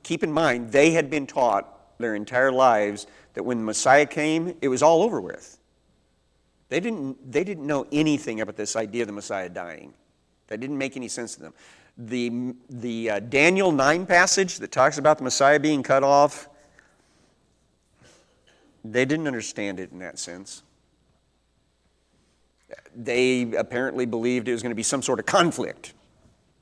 keep 0.05 0.23
in 0.23 0.31
mind, 0.31 0.71
they 0.71 0.93
had 0.93 1.11
been 1.11 1.27
taught 1.27 1.79
their 2.01 2.15
entire 2.15 2.53
lives 2.53 3.07
that 3.35 3.45
when 3.45 3.59
the 3.59 3.65
Messiah 3.65 4.07
came, 4.07 4.55
it 4.61 4.69
was 4.69 4.83
all 4.83 5.03
over 5.03 5.21
with. 5.21 5.59
They 6.69 6.81
didn't, 6.81 7.31
they 7.31 7.45
didn't 7.45 7.67
know 7.67 7.87
anything 7.93 8.41
about 8.41 8.57
this 8.57 8.77
idea 8.77 9.03
of 9.03 9.09
the 9.09 9.13
Messiah 9.13 9.49
dying. 9.49 9.93
That 10.47 10.61
didn't 10.61 10.79
make 10.79 10.97
any 10.97 11.09
sense 11.09 11.35
to 11.35 11.43
them. 11.43 11.55
The, 11.99 12.55
the 12.71 13.11
uh, 13.11 13.21
Daniel 13.21 13.73
9 13.73 14.07
passage 14.07 14.59
that 14.59 14.73
talks 14.73 14.97
about 14.97 15.19
the 15.19 15.25
Messiah 15.25 15.61
being 15.61 15.83
cut 15.83 16.03
off, 16.03 16.49
they 18.85 19.05
didn't 19.05 19.27
understand 19.27 19.81
it 19.81 19.93
in 19.93 19.99
that 19.99 20.19
sense. 20.19 20.63
They 22.95 23.53
apparently 23.53 24.07
believed 24.07 24.49
it 24.49 24.53
was 24.53 24.63
going 24.63 24.71
to 24.71 24.77
be 24.77 24.83
some 24.83 25.03
sort 25.03 25.19
of 25.19 25.27
conflict, 25.27 25.93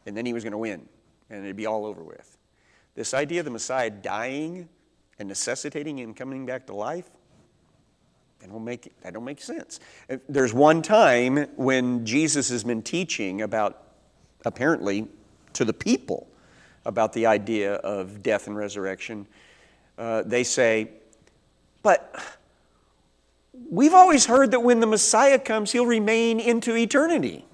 and 0.06 0.16
then 0.16 0.26
he 0.26 0.32
was 0.32 0.42
going 0.42 0.52
to 0.52 0.58
win, 0.58 0.88
and 1.30 1.44
it'd 1.44 1.56
be 1.56 1.66
all 1.66 1.84
over 1.84 2.02
with. 2.02 2.36
This 2.94 3.14
idea 3.14 3.40
of 3.40 3.44
the 3.44 3.50
Messiah 3.50 3.90
dying 3.90 4.68
and 5.18 5.28
necessitating 5.28 5.98
him 5.98 6.14
coming 6.14 6.46
back 6.46 6.66
to 6.66 6.74
life, 6.74 7.10
that 8.40 8.50
don't 8.50 8.64
make, 8.64 8.92
that 9.02 9.14
don't 9.14 9.24
make 9.24 9.40
sense. 9.40 9.80
There's 10.28 10.54
one 10.54 10.80
time 10.80 11.48
when 11.56 12.06
Jesus 12.06 12.48
has 12.50 12.62
been 12.62 12.82
teaching 12.82 13.42
about, 13.42 13.82
apparently, 14.44 15.08
to 15.54 15.64
the 15.64 15.72
people 15.72 16.28
about 16.84 17.12
the 17.12 17.26
idea 17.26 17.74
of 17.74 18.22
death 18.22 18.46
and 18.46 18.56
resurrection. 18.56 19.26
Uh, 19.98 20.22
they 20.24 20.44
say, 20.44 20.90
but 21.82 22.14
we've 23.68 23.94
always 23.94 24.26
heard 24.26 24.52
that 24.52 24.60
when 24.60 24.78
the 24.78 24.86
Messiah 24.86 25.38
comes, 25.38 25.72
he'll 25.72 25.86
remain 25.86 26.38
into 26.38 26.76
eternity. 26.76 27.44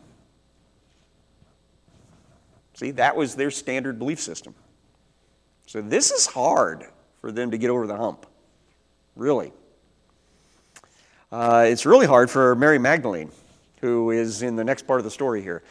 See, 2.74 2.90
that 2.90 3.16
was 3.16 3.37
their 3.37 3.50
standard 3.50 3.98
belief 3.98 4.20
system. 4.20 4.55
So 5.66 5.81
this 5.81 6.11
is 6.11 6.27
hard 6.27 6.88
for 7.24 7.32
them 7.32 7.50
to 7.50 7.56
get 7.56 7.70
over 7.70 7.87
the 7.87 7.96
hump, 7.96 8.26
really. 9.16 9.50
Uh, 11.32 11.64
it's 11.66 11.87
really 11.87 12.04
hard 12.04 12.30
for 12.30 12.54
Mary 12.54 12.78
Magdalene, 12.78 13.30
who 13.80 14.10
is 14.10 14.42
in 14.42 14.56
the 14.56 14.64
next 14.64 14.87
part 14.87 15.00
of 15.00 15.04
the 15.04 15.10
story 15.10 15.40
here. 15.40 15.62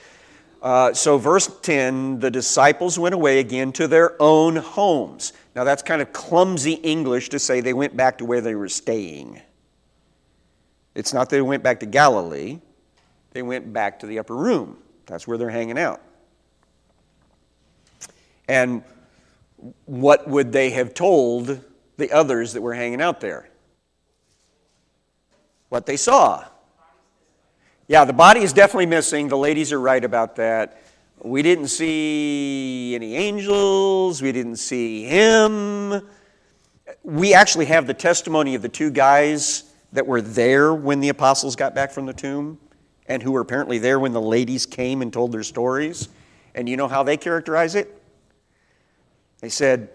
Uh, 0.63 0.95
so, 0.95 1.19
verse 1.19 1.47
10 1.61 2.19
the 2.19 2.31
disciples 2.31 2.97
went 2.97 3.13
away 3.13 3.37
again 3.37 3.71
to 3.73 3.87
their 3.87 4.19
own 4.19 4.55
homes. 4.55 5.31
Now, 5.55 5.63
that's 5.63 5.83
kind 5.83 6.01
of 6.01 6.11
clumsy 6.11 6.71
English 6.73 7.29
to 7.29 7.37
say 7.37 7.61
they 7.61 7.73
went 7.73 7.95
back 7.95 8.17
to 8.17 8.25
where 8.25 8.41
they 8.41 8.55
were 8.55 8.67
staying. 8.67 9.39
It's 10.95 11.13
not 11.13 11.29
that 11.29 11.35
they 11.35 11.41
went 11.43 11.61
back 11.61 11.81
to 11.81 11.85
Galilee, 11.85 12.61
they 13.29 13.43
went 13.43 13.71
back 13.71 13.99
to 13.99 14.07
the 14.07 14.17
upper 14.17 14.35
room. 14.35 14.79
That's 15.05 15.27
where 15.27 15.37
they're 15.37 15.51
hanging 15.51 15.77
out. 15.77 16.01
And 18.47 18.83
what 19.85 20.27
would 20.27 20.51
they 20.51 20.71
have 20.71 20.93
told 20.93 21.59
the 21.97 22.11
others 22.11 22.53
that 22.53 22.61
were 22.61 22.73
hanging 22.73 23.01
out 23.01 23.21
there? 23.21 23.49
what 25.73 25.87
they 25.87 25.97
saw. 25.97 26.45
Yeah, 27.87 28.05
the 28.05 28.13
body 28.13 28.41
is 28.41 28.53
definitely 28.53 28.85
missing. 28.85 29.27
The 29.27 29.35
ladies 29.35 29.71
are 29.71 29.79
right 29.79 30.03
about 30.03 30.35
that. 30.35 30.83
We 31.23 31.41
didn't 31.41 31.69
see 31.69 32.93
any 32.93 33.15
angels. 33.15 34.21
We 34.21 34.31
didn't 34.31 34.57
see 34.57 35.03
him. 35.05 36.07
We 37.01 37.33
actually 37.33 37.65
have 37.65 37.87
the 37.87 37.93
testimony 37.95 38.53
of 38.53 38.61
the 38.61 38.69
two 38.69 38.91
guys 38.91 39.63
that 39.93 40.05
were 40.05 40.21
there 40.21 40.75
when 40.75 40.99
the 40.99 41.09
apostles 41.09 41.55
got 41.55 41.73
back 41.73 41.89
from 41.89 42.05
the 42.05 42.13
tomb 42.13 42.59
and 43.07 43.23
who 43.23 43.31
were 43.31 43.41
apparently 43.41 43.79
there 43.79 43.99
when 43.99 44.13
the 44.13 44.21
ladies 44.21 44.67
came 44.67 45.01
and 45.01 45.11
told 45.11 45.31
their 45.31 45.41
stories. 45.41 46.07
And 46.53 46.69
you 46.69 46.77
know 46.77 46.87
how 46.87 47.01
they 47.01 47.17
characterize 47.17 47.73
it? 47.73 47.99
They 49.43 49.49
said, 49.49 49.89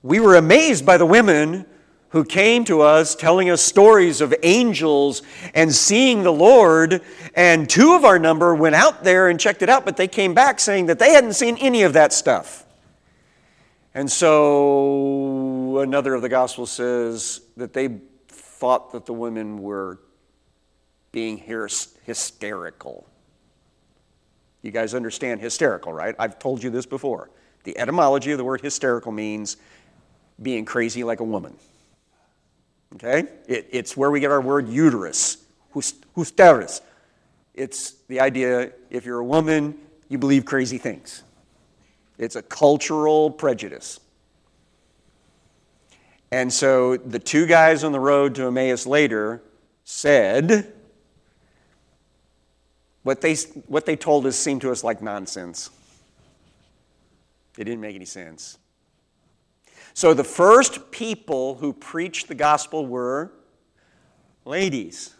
We 0.00 0.20
were 0.20 0.36
amazed 0.36 0.86
by 0.86 0.96
the 0.96 1.04
women 1.04 1.66
who 2.08 2.24
came 2.24 2.64
to 2.64 2.80
us 2.80 3.14
telling 3.14 3.50
us 3.50 3.60
stories 3.60 4.22
of 4.22 4.34
angels 4.42 5.20
and 5.52 5.70
seeing 5.70 6.22
the 6.22 6.32
Lord. 6.32 7.02
And 7.34 7.68
two 7.68 7.92
of 7.92 8.06
our 8.06 8.18
number 8.18 8.54
went 8.54 8.74
out 8.74 9.04
there 9.04 9.28
and 9.28 9.38
checked 9.38 9.60
it 9.60 9.68
out, 9.68 9.84
but 9.84 9.98
they 9.98 10.08
came 10.08 10.32
back 10.32 10.60
saying 10.60 10.86
that 10.86 10.98
they 10.98 11.12
hadn't 11.12 11.34
seen 11.34 11.58
any 11.58 11.82
of 11.82 11.92
that 11.92 12.14
stuff. 12.14 12.64
And 13.92 14.10
so 14.10 15.80
another 15.80 16.14
of 16.14 16.22
the 16.22 16.30
Gospels 16.30 16.70
says 16.70 17.42
that 17.58 17.74
they 17.74 17.98
thought 18.28 18.92
that 18.92 19.04
the 19.04 19.12
women 19.12 19.60
were 19.60 20.00
being 21.12 21.36
hysterical. 21.36 23.06
You 24.62 24.70
guys 24.70 24.94
understand 24.94 25.42
hysterical, 25.42 25.92
right? 25.92 26.14
I've 26.18 26.38
told 26.38 26.62
you 26.62 26.70
this 26.70 26.86
before. 26.86 27.28
The 27.64 27.78
etymology 27.78 28.32
of 28.32 28.38
the 28.38 28.44
word 28.44 28.60
hysterical 28.60 29.12
means 29.12 29.56
being 30.40 30.64
crazy 30.64 31.04
like 31.04 31.20
a 31.20 31.24
woman. 31.24 31.56
Okay? 32.94 33.24
It, 33.46 33.68
it's 33.70 33.96
where 33.96 34.10
we 34.10 34.20
get 34.20 34.30
our 34.30 34.40
word 34.40 34.68
uterus, 34.68 35.38
hysteris. 35.74 36.80
It's 37.54 37.92
the 38.08 38.20
idea 38.20 38.72
if 38.90 39.04
you're 39.04 39.18
a 39.18 39.24
woman, 39.24 39.76
you 40.08 40.18
believe 40.18 40.44
crazy 40.44 40.78
things. 40.78 41.22
It's 42.16 42.36
a 42.36 42.42
cultural 42.42 43.30
prejudice. 43.30 44.00
And 46.30 46.52
so 46.52 46.96
the 46.96 47.18
two 47.18 47.46
guys 47.46 47.84
on 47.84 47.92
the 47.92 48.00
road 48.00 48.34
to 48.36 48.46
Emmaus 48.46 48.86
later 48.86 49.42
said, 49.84 50.72
what 53.02 53.20
they, 53.22 53.34
what 53.66 53.86
they 53.86 53.96
told 53.96 54.26
us 54.26 54.36
seemed 54.36 54.60
to 54.60 54.70
us 54.70 54.84
like 54.84 55.00
nonsense. 55.00 55.70
It 57.58 57.64
didn't 57.64 57.80
make 57.80 57.96
any 57.96 58.04
sense. 58.04 58.56
So 59.92 60.14
the 60.14 60.22
first 60.22 60.92
people 60.92 61.56
who 61.56 61.72
preached 61.72 62.28
the 62.28 62.36
gospel 62.36 62.86
were 62.86 63.32
ladies. 64.44 65.16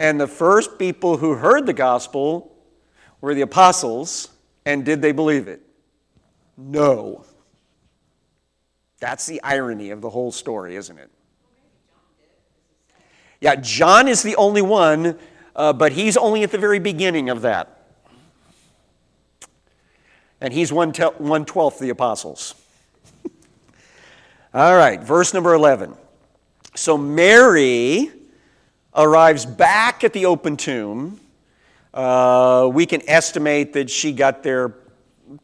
And 0.00 0.20
the 0.20 0.26
first 0.26 0.80
people 0.80 1.16
who 1.16 1.34
heard 1.34 1.64
the 1.64 1.72
gospel 1.72 2.56
were 3.20 3.34
the 3.34 3.42
apostles. 3.42 4.30
And 4.66 4.84
did 4.84 5.00
they 5.00 5.12
believe 5.12 5.46
it? 5.46 5.62
No. 6.56 7.24
That's 8.98 9.24
the 9.24 9.40
irony 9.44 9.90
of 9.90 10.00
the 10.00 10.10
whole 10.10 10.32
story, 10.32 10.74
isn't 10.74 10.98
it? 10.98 11.10
Yeah, 13.40 13.54
John 13.54 14.08
is 14.08 14.24
the 14.24 14.34
only 14.34 14.62
one, 14.62 15.16
uh, 15.54 15.72
but 15.72 15.92
he's 15.92 16.16
only 16.16 16.42
at 16.42 16.50
the 16.50 16.58
very 16.58 16.80
beginning 16.80 17.30
of 17.30 17.42
that. 17.42 17.81
And 20.42 20.52
he's 20.52 20.72
one, 20.72 20.90
te- 20.90 21.04
one 21.04 21.44
twelfth 21.44 21.78
the 21.78 21.90
apostles. 21.90 22.56
All 24.54 24.76
right, 24.76 25.00
verse 25.00 25.32
number 25.32 25.54
11. 25.54 25.94
So 26.74 26.98
Mary 26.98 28.10
arrives 28.92 29.46
back 29.46 30.02
at 30.02 30.12
the 30.12 30.26
open 30.26 30.56
tomb. 30.56 31.20
Uh, 31.94 32.68
we 32.72 32.86
can 32.86 33.08
estimate 33.08 33.72
that 33.74 33.88
she 33.88 34.12
got 34.12 34.42
there 34.42 34.74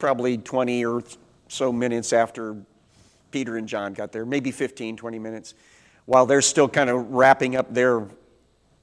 probably 0.01 0.37
20 0.37 0.85
or 0.85 1.05
so 1.47 1.71
minutes 1.71 2.13
after 2.13 2.57
Peter 3.31 3.57
and 3.57 3.69
John 3.69 3.95
got 3.95 4.11
there, 4.11 4.27
maybe 4.27 4.51
15, 4.51 4.97
20 4.97 5.19
minutes, 5.21 5.55
while 6.07 6.27
they're 6.27 6.43
still 6.43 6.69
kind 6.69 6.91
of 6.91 7.09
wrapping 7.13 7.55
up 7.55 7.73
their 7.73 8.05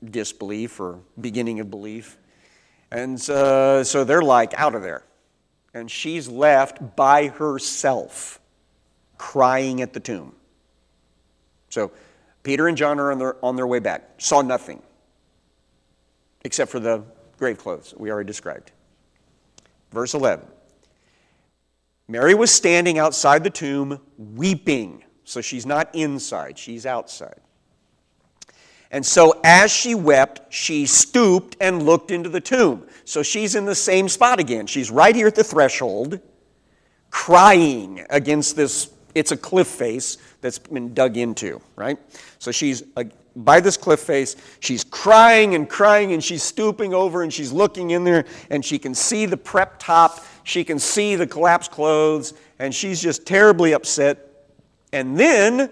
disbelief 0.01 0.79
or 0.79 0.99
beginning 1.19 1.59
of 1.59 1.69
belief. 1.69 2.17
And 2.89 3.17
uh, 3.29 3.83
so 3.83 4.05
they're 4.05 4.21
like 4.21 4.53
out 4.53 4.75
of 4.75 4.81
there. 4.81 5.03
And 5.75 5.91
she's 5.91 6.29
left 6.29 6.95
by 6.95 7.27
herself 7.27 8.39
crying 9.17 9.81
at 9.81 9.91
the 9.93 9.99
tomb. 9.99 10.33
So 11.69 11.91
Peter 12.43 12.69
and 12.69 12.77
John 12.77 12.97
are 12.99 13.11
on 13.11 13.19
their, 13.19 13.45
on 13.45 13.57
their 13.57 13.67
way 13.67 13.79
back, 13.79 14.09
saw 14.17 14.41
nothing 14.41 14.81
except 16.45 16.71
for 16.71 16.79
the 16.79 17.03
grave 17.37 17.57
clothes 17.57 17.93
we 17.97 18.09
already 18.09 18.25
described. 18.25 18.71
Verse 19.91 20.13
11 20.13 20.47
Mary 22.07 22.35
was 22.35 22.51
standing 22.51 22.97
outside 22.97 23.43
the 23.43 23.49
tomb 23.49 23.99
weeping. 24.17 25.03
So 25.25 25.41
she's 25.41 25.65
not 25.65 25.93
inside, 25.93 26.57
she's 26.57 26.85
outside. 26.85 27.41
And 28.91 29.05
so 29.05 29.39
as 29.43 29.71
she 29.71 29.95
wept, 29.95 30.53
she 30.53 30.85
stooped 30.85 31.57
and 31.59 31.83
looked 31.83 32.11
into 32.11 32.29
the 32.29 32.41
tomb. 32.41 32.87
So 33.03 33.23
she's 33.23 33.55
in 33.55 33.65
the 33.65 33.75
same 33.75 34.07
spot 34.09 34.39
again. 34.39 34.67
She's 34.67 34.89
right 34.89 35.15
here 35.15 35.27
at 35.27 35.35
the 35.35 35.43
threshold, 35.43 36.19
crying 37.09 38.05
against 38.09 38.55
this 38.55 38.91
it's 39.15 39.31
a 39.31 39.37
cliff 39.37 39.67
face 39.67 40.17
that's 40.41 40.59
been 40.59 40.93
dug 40.93 41.15
into, 41.15 41.61
right? 41.77 41.97
So 42.37 42.51
she's 42.51 42.83
uh, 42.97 43.05
by 43.37 43.59
this 43.59 43.75
cliff 43.75 44.01
face, 44.01 44.35
she's 44.59 44.83
crying 44.83 45.55
and 45.55 45.69
crying, 45.69 46.13
and 46.13 46.23
she's 46.23 46.43
stooping 46.43 46.93
over 46.93 47.23
and 47.23 47.33
she's 47.33 47.51
looking 47.51 47.91
in 47.91 48.03
there, 48.03 48.25
and 48.49 48.63
she 48.63 48.77
can 48.77 48.93
see 48.93 49.25
the 49.25 49.37
prep 49.37 49.77
top. 49.79 50.25
She 50.43 50.63
can 50.63 50.79
see 50.79 51.15
the 51.15 51.27
collapsed 51.27 51.71
clothes, 51.71 52.33
and 52.59 52.73
she's 52.73 53.01
just 53.01 53.25
terribly 53.25 53.73
upset. 53.73 54.47
And 54.93 55.17
then 55.17 55.69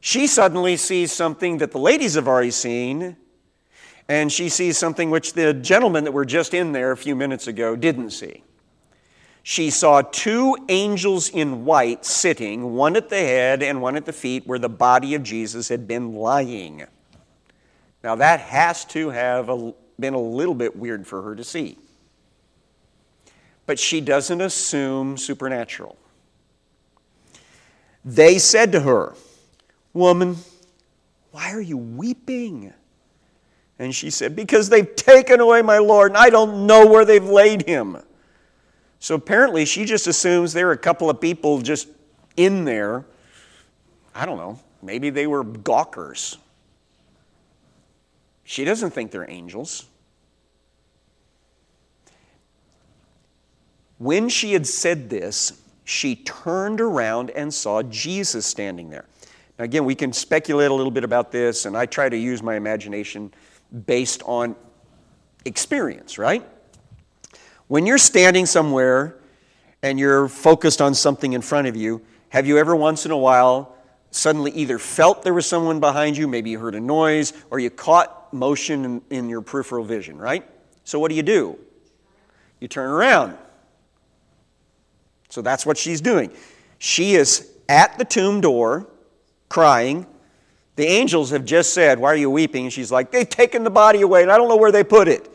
she 0.00 0.26
suddenly 0.26 0.76
sees 0.76 1.12
something 1.12 1.58
that 1.58 1.72
the 1.72 1.78
ladies 1.78 2.14
have 2.14 2.28
already 2.28 2.50
seen, 2.50 3.16
and 4.08 4.30
she 4.30 4.48
sees 4.48 4.78
something 4.78 5.10
which 5.10 5.32
the 5.32 5.52
gentlemen 5.52 6.04
that 6.04 6.12
were 6.12 6.24
just 6.24 6.54
in 6.54 6.72
there 6.72 6.92
a 6.92 6.96
few 6.96 7.16
minutes 7.16 7.46
ago 7.46 7.74
didn't 7.74 8.10
see. 8.10 8.44
She 9.42 9.70
saw 9.70 10.02
two 10.02 10.56
angels 10.68 11.28
in 11.28 11.64
white 11.64 12.04
sitting, 12.04 12.74
one 12.74 12.96
at 12.96 13.08
the 13.08 13.18
head 13.18 13.62
and 13.62 13.80
one 13.80 13.96
at 13.96 14.04
the 14.04 14.12
feet, 14.12 14.46
where 14.46 14.58
the 14.58 14.68
body 14.68 15.14
of 15.14 15.22
Jesus 15.22 15.68
had 15.68 15.86
been 15.86 16.14
lying. 16.14 16.84
Now, 18.02 18.16
that 18.16 18.40
has 18.40 18.84
to 18.86 19.10
have 19.10 19.46
been 19.98 20.14
a 20.14 20.20
little 20.20 20.54
bit 20.54 20.76
weird 20.76 21.06
for 21.06 21.22
her 21.22 21.34
to 21.36 21.44
see. 21.44 21.78
But 23.66 23.78
she 23.78 24.00
doesn't 24.00 24.40
assume 24.40 25.16
supernatural. 25.16 25.96
They 28.04 28.38
said 28.38 28.70
to 28.72 28.80
her, 28.80 29.14
Woman, 29.96 30.36
why 31.30 31.52
are 31.52 31.60
you 31.60 31.78
weeping? 31.78 32.70
And 33.78 33.94
she 33.94 34.10
said, 34.10 34.36
Because 34.36 34.68
they've 34.68 34.94
taken 34.94 35.40
away 35.40 35.62
my 35.62 35.78
Lord, 35.78 36.10
and 36.10 36.18
I 36.18 36.28
don't 36.28 36.66
know 36.66 36.86
where 36.86 37.06
they've 37.06 37.24
laid 37.24 37.66
him. 37.66 37.96
So 39.00 39.14
apparently, 39.14 39.64
she 39.64 39.86
just 39.86 40.06
assumes 40.06 40.52
there 40.52 40.68
are 40.68 40.72
a 40.72 40.76
couple 40.76 41.08
of 41.08 41.18
people 41.18 41.62
just 41.62 41.88
in 42.36 42.66
there. 42.66 43.06
I 44.14 44.26
don't 44.26 44.36
know. 44.36 44.60
Maybe 44.82 45.08
they 45.08 45.26
were 45.26 45.42
gawkers. 45.42 46.36
She 48.44 48.66
doesn't 48.66 48.90
think 48.90 49.12
they're 49.12 49.30
angels. 49.30 49.86
When 53.96 54.28
she 54.28 54.52
had 54.52 54.66
said 54.66 55.08
this, 55.08 55.58
she 55.84 56.16
turned 56.16 56.82
around 56.82 57.30
and 57.30 57.52
saw 57.54 57.82
Jesus 57.82 58.44
standing 58.44 58.90
there. 58.90 59.06
Again, 59.58 59.84
we 59.84 59.94
can 59.94 60.12
speculate 60.12 60.70
a 60.70 60.74
little 60.74 60.90
bit 60.90 61.04
about 61.04 61.32
this, 61.32 61.64
and 61.64 61.76
I 61.76 61.86
try 61.86 62.08
to 62.08 62.16
use 62.16 62.42
my 62.42 62.56
imagination 62.56 63.32
based 63.86 64.22
on 64.24 64.54
experience, 65.44 66.18
right? 66.18 66.46
When 67.68 67.86
you're 67.86 67.98
standing 67.98 68.44
somewhere 68.44 69.16
and 69.82 69.98
you're 69.98 70.28
focused 70.28 70.82
on 70.82 70.94
something 70.94 71.32
in 71.32 71.40
front 71.40 71.68
of 71.68 71.76
you, 71.76 72.02
have 72.28 72.46
you 72.46 72.58
ever 72.58 72.76
once 72.76 73.06
in 73.06 73.12
a 73.12 73.16
while 73.16 73.74
suddenly 74.10 74.50
either 74.52 74.78
felt 74.78 75.22
there 75.22 75.34
was 75.34 75.46
someone 75.46 75.80
behind 75.80 76.16
you, 76.16 76.28
maybe 76.28 76.50
you 76.50 76.58
heard 76.58 76.74
a 76.74 76.80
noise, 76.80 77.32
or 77.50 77.58
you 77.58 77.70
caught 77.70 78.32
motion 78.32 78.84
in, 78.84 79.02
in 79.10 79.28
your 79.28 79.40
peripheral 79.40 79.84
vision, 79.84 80.18
right? 80.18 80.46
So 80.84 80.98
what 80.98 81.08
do 81.08 81.14
you 81.14 81.22
do? 81.22 81.58
You 82.60 82.68
turn 82.68 82.90
around. 82.90 83.36
So 85.28 85.42
that's 85.42 85.66
what 85.66 85.76
she's 85.76 86.00
doing. 86.00 86.30
She 86.78 87.14
is 87.14 87.50
at 87.68 87.98
the 87.98 88.04
tomb 88.04 88.40
door 88.40 88.88
crying. 89.56 90.04
The 90.74 90.84
angels 90.84 91.30
have 91.30 91.46
just 91.46 91.72
said, 91.72 91.98
Why 91.98 92.08
are 92.08 92.16
you 92.16 92.28
weeping? 92.28 92.64
And 92.64 92.72
she's 92.72 92.92
like, 92.92 93.10
They've 93.10 93.26
taken 93.26 93.64
the 93.64 93.70
body 93.70 94.02
away 94.02 94.20
and 94.20 94.30
I 94.30 94.36
don't 94.36 94.50
know 94.50 94.56
where 94.58 94.70
they 94.70 94.84
put 94.84 95.08
it. 95.08 95.30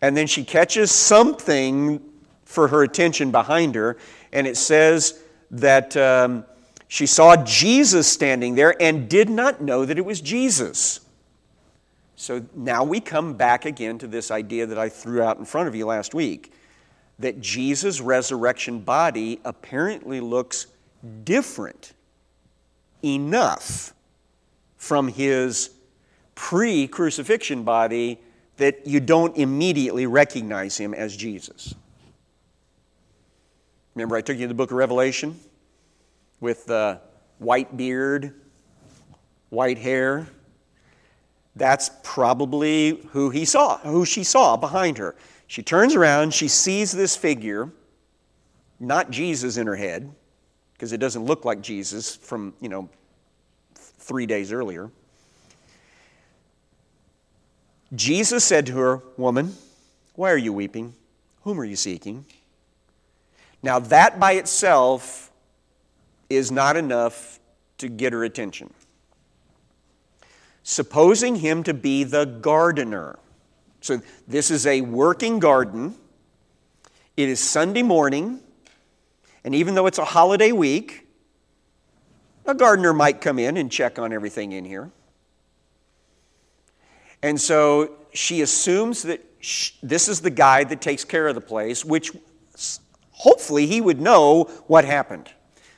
And 0.00 0.16
then 0.16 0.26
she 0.26 0.42
catches 0.42 0.90
something 0.90 2.02
for 2.44 2.66
her 2.66 2.82
attention 2.82 3.30
behind 3.30 3.76
her, 3.76 3.98
and 4.32 4.48
it 4.48 4.56
says 4.56 5.22
that 5.52 5.96
um, 5.96 6.44
she 6.88 7.06
saw 7.06 7.36
Jesus 7.44 8.08
standing 8.08 8.56
there 8.56 8.74
and 8.82 9.08
did 9.08 9.30
not 9.30 9.60
know 9.60 9.84
that 9.84 9.96
it 9.96 10.04
was 10.04 10.20
Jesus. 10.20 10.98
So 12.16 12.44
now 12.56 12.82
we 12.82 12.98
come 12.98 13.34
back 13.34 13.64
again 13.64 13.96
to 13.98 14.08
this 14.08 14.32
idea 14.32 14.66
that 14.66 14.78
I 14.78 14.88
threw 14.88 15.22
out 15.22 15.38
in 15.38 15.44
front 15.44 15.68
of 15.68 15.76
you 15.76 15.86
last 15.86 16.14
week 16.14 16.52
that 17.20 17.40
Jesus' 17.40 18.00
resurrection 18.00 18.80
body 18.80 19.38
apparently 19.44 20.18
looks 20.18 20.66
different 21.22 21.92
enough 23.04 23.94
from 24.76 25.08
his 25.08 25.70
pre 26.34 26.88
crucifixion 26.88 27.62
body 27.62 28.18
that 28.56 28.86
you 28.86 29.00
don't 29.00 29.36
immediately 29.36 30.06
recognize 30.06 30.76
him 30.76 30.94
as 30.94 31.16
Jesus. 31.16 31.74
Remember, 33.94 34.16
I 34.16 34.20
took 34.20 34.36
you 34.36 34.42
to 34.42 34.48
the 34.48 34.54
book 34.54 34.70
of 34.70 34.76
Revelation 34.76 35.38
with 36.40 36.66
the 36.66 37.00
white 37.38 37.76
beard, 37.76 38.34
white 39.50 39.78
hair. 39.78 40.26
That's 41.54 41.90
probably 42.02 43.00
who 43.10 43.30
he 43.30 43.44
saw, 43.44 43.78
who 43.78 44.04
she 44.04 44.24
saw 44.24 44.56
behind 44.56 44.98
her. 44.98 45.14
She 45.46 45.62
turns 45.62 45.94
around, 45.94 46.32
she 46.32 46.48
sees 46.48 46.92
this 46.92 47.14
figure, 47.14 47.70
not 48.80 49.10
Jesus 49.10 49.58
in 49.58 49.66
her 49.66 49.76
head, 49.76 50.14
because 50.82 50.92
it 50.92 50.98
doesn't 50.98 51.26
look 51.26 51.44
like 51.44 51.60
Jesus 51.60 52.16
from, 52.16 52.54
you 52.60 52.68
know, 52.68 52.88
three 53.72 54.26
days 54.26 54.50
earlier. 54.50 54.90
Jesus 57.94 58.42
said 58.42 58.66
to 58.66 58.72
her, 58.72 59.00
Woman, 59.16 59.54
why 60.16 60.32
are 60.32 60.36
you 60.36 60.52
weeping? 60.52 60.94
Whom 61.44 61.60
are 61.60 61.64
you 61.64 61.76
seeking? 61.76 62.24
Now, 63.62 63.78
that 63.78 64.18
by 64.18 64.32
itself 64.32 65.30
is 66.28 66.50
not 66.50 66.76
enough 66.76 67.38
to 67.78 67.88
get 67.88 68.12
her 68.12 68.24
attention. 68.24 68.74
Supposing 70.64 71.36
him 71.36 71.62
to 71.62 71.74
be 71.74 72.02
the 72.02 72.24
gardener, 72.24 73.20
so 73.80 74.02
this 74.26 74.50
is 74.50 74.66
a 74.66 74.80
working 74.80 75.38
garden. 75.38 75.94
It 77.16 77.28
is 77.28 77.38
Sunday 77.38 77.84
morning, 77.84 78.40
and 79.44 79.54
even 79.54 79.74
though 79.74 79.86
it's 79.86 79.98
a 79.98 80.04
holiday 80.04 80.52
week, 80.52 81.06
a 82.46 82.54
gardener 82.54 82.92
might 82.92 83.20
come 83.20 83.38
in 83.38 83.56
and 83.56 83.70
check 83.70 83.98
on 83.98 84.12
everything 84.12 84.52
in 84.52 84.64
here. 84.64 84.90
And 87.22 87.40
so 87.40 87.92
she 88.12 88.42
assumes 88.42 89.02
that 89.02 89.24
this 89.82 90.08
is 90.08 90.20
the 90.20 90.30
guy 90.30 90.64
that 90.64 90.80
takes 90.80 91.04
care 91.04 91.28
of 91.28 91.34
the 91.34 91.40
place, 91.40 91.84
which 91.84 92.12
hopefully 93.10 93.66
he 93.66 93.80
would 93.80 94.00
know 94.00 94.44
what 94.66 94.84
happened. 94.84 95.30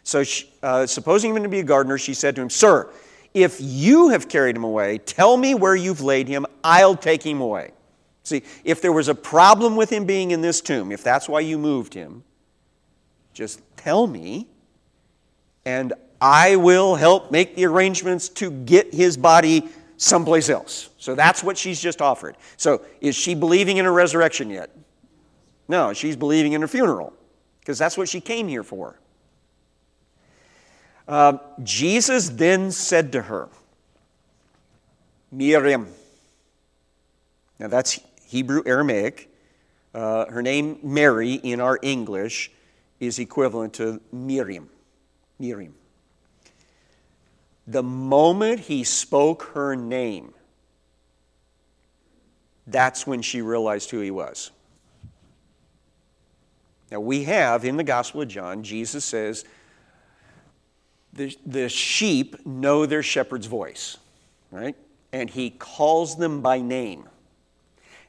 So, 0.03 0.23
she, 0.23 0.51
uh, 0.62 0.87
supposing 0.87 1.35
him 1.35 1.43
to 1.43 1.49
be 1.49 1.61
a 1.61 1.65
gardener, 1.65 1.97
she 1.97 2.12
said 2.12 2.37
to 2.37 2.43
him, 2.43 2.51
Sir, 2.51 2.91
if 3.33 3.57
you 3.61 4.11
have 4.11 4.29
carried 4.29 4.55
him 4.55 4.65
away, 4.65 4.99
tell 4.99 5.37
me 5.37 5.55
where 5.55 5.75
you've 5.75 6.03
laid 6.03 6.29
him, 6.29 6.45
I'll 6.62 6.97
take 6.97 7.23
him 7.23 7.41
away. 7.41 7.73
See, 8.23 8.43
if 8.65 8.81
there 8.81 8.93
was 8.93 9.09
a 9.09 9.15
problem 9.15 9.77
with 9.77 9.91
him 9.91 10.05
being 10.05 10.31
in 10.31 10.41
this 10.41 10.61
tomb, 10.61 10.93
if 10.93 11.03
that's 11.03 11.29
why 11.29 11.41
you 11.41 11.59
moved 11.59 11.95
him, 11.95 12.23
just 13.35 13.61
tell 13.76 14.07
me, 14.07 14.49
and 15.66 15.93
I 16.20 16.57
will 16.57 16.95
help 16.95 17.30
make 17.30 17.57
the 17.57 17.66
arrangements 17.66 18.30
to 18.30 18.51
get 18.51 18.95
his 18.95 19.16
body 19.16 19.68
someplace 19.97 20.49
else. 20.49 20.91
So 20.99 21.14
that's 21.14 21.43
what 21.43 21.59
she's 21.59 21.80
just 21.80 22.01
offered. 22.01 22.37
So 22.57 22.82
is 23.01 23.14
she 23.14 23.35
believing 23.35 23.76
in 23.76 23.85
a 23.85 23.93
resurrection 23.93 24.49
yet? 24.49 24.70
No, 25.68 25.93
she's 25.93 26.16
believing 26.16 26.53
in 26.53 26.62
a 26.62 26.68
funeral 26.68 27.12
because 27.61 27.78
that's 27.78 27.99
what 27.99 28.09
she 28.09 28.20
came 28.20 28.49
here 28.49 28.62
for. 28.62 28.99
Uh, 31.07 31.39
Jesus 31.62 32.30
then 32.30 32.70
said 32.70 33.12
to 33.12 33.22
her, 33.22 33.49
Miriam. 35.30 35.89
Now 37.59 37.68
that's 37.68 38.01
Hebrew 38.26 38.62
Aramaic. 38.64 39.30
Uh, 39.95 40.26
her 40.26 40.43
name, 40.43 40.78
Mary, 40.82 41.35
in 41.35 41.61
our 41.61 41.78
English, 41.82 42.51
is 43.01 43.18
equivalent 43.18 43.74
to 43.74 44.01
Miriam. 44.12 44.68
Miriam. 45.38 45.74
The 47.66 47.82
moment 47.82 48.61
he 48.61 48.84
spoke 48.84 49.51
her 49.55 49.74
name, 49.74 50.34
that's 52.66 53.07
when 53.07 53.22
she 53.22 53.42
realized 53.42 53.90
who 53.90 54.01
he 54.01 54.11
was. 54.11 54.51
Now, 56.90 57.01
we 57.01 57.24
have 57.24 57.64
in 57.64 57.76
the 57.76 57.84
Gospel 57.84 58.22
of 58.22 58.28
John, 58.28 58.62
Jesus 58.62 59.05
says, 59.05 59.45
the, 61.12 61.36
the 61.47 61.68
sheep 61.68 62.45
know 62.45 62.86
their 62.86 63.03
shepherd's 63.03 63.47
voice, 63.47 63.97
right? 64.51 64.76
And 65.12 65.30
he 65.30 65.51
calls 65.51 66.16
them 66.16 66.40
by 66.40 66.61
name. 66.61 67.09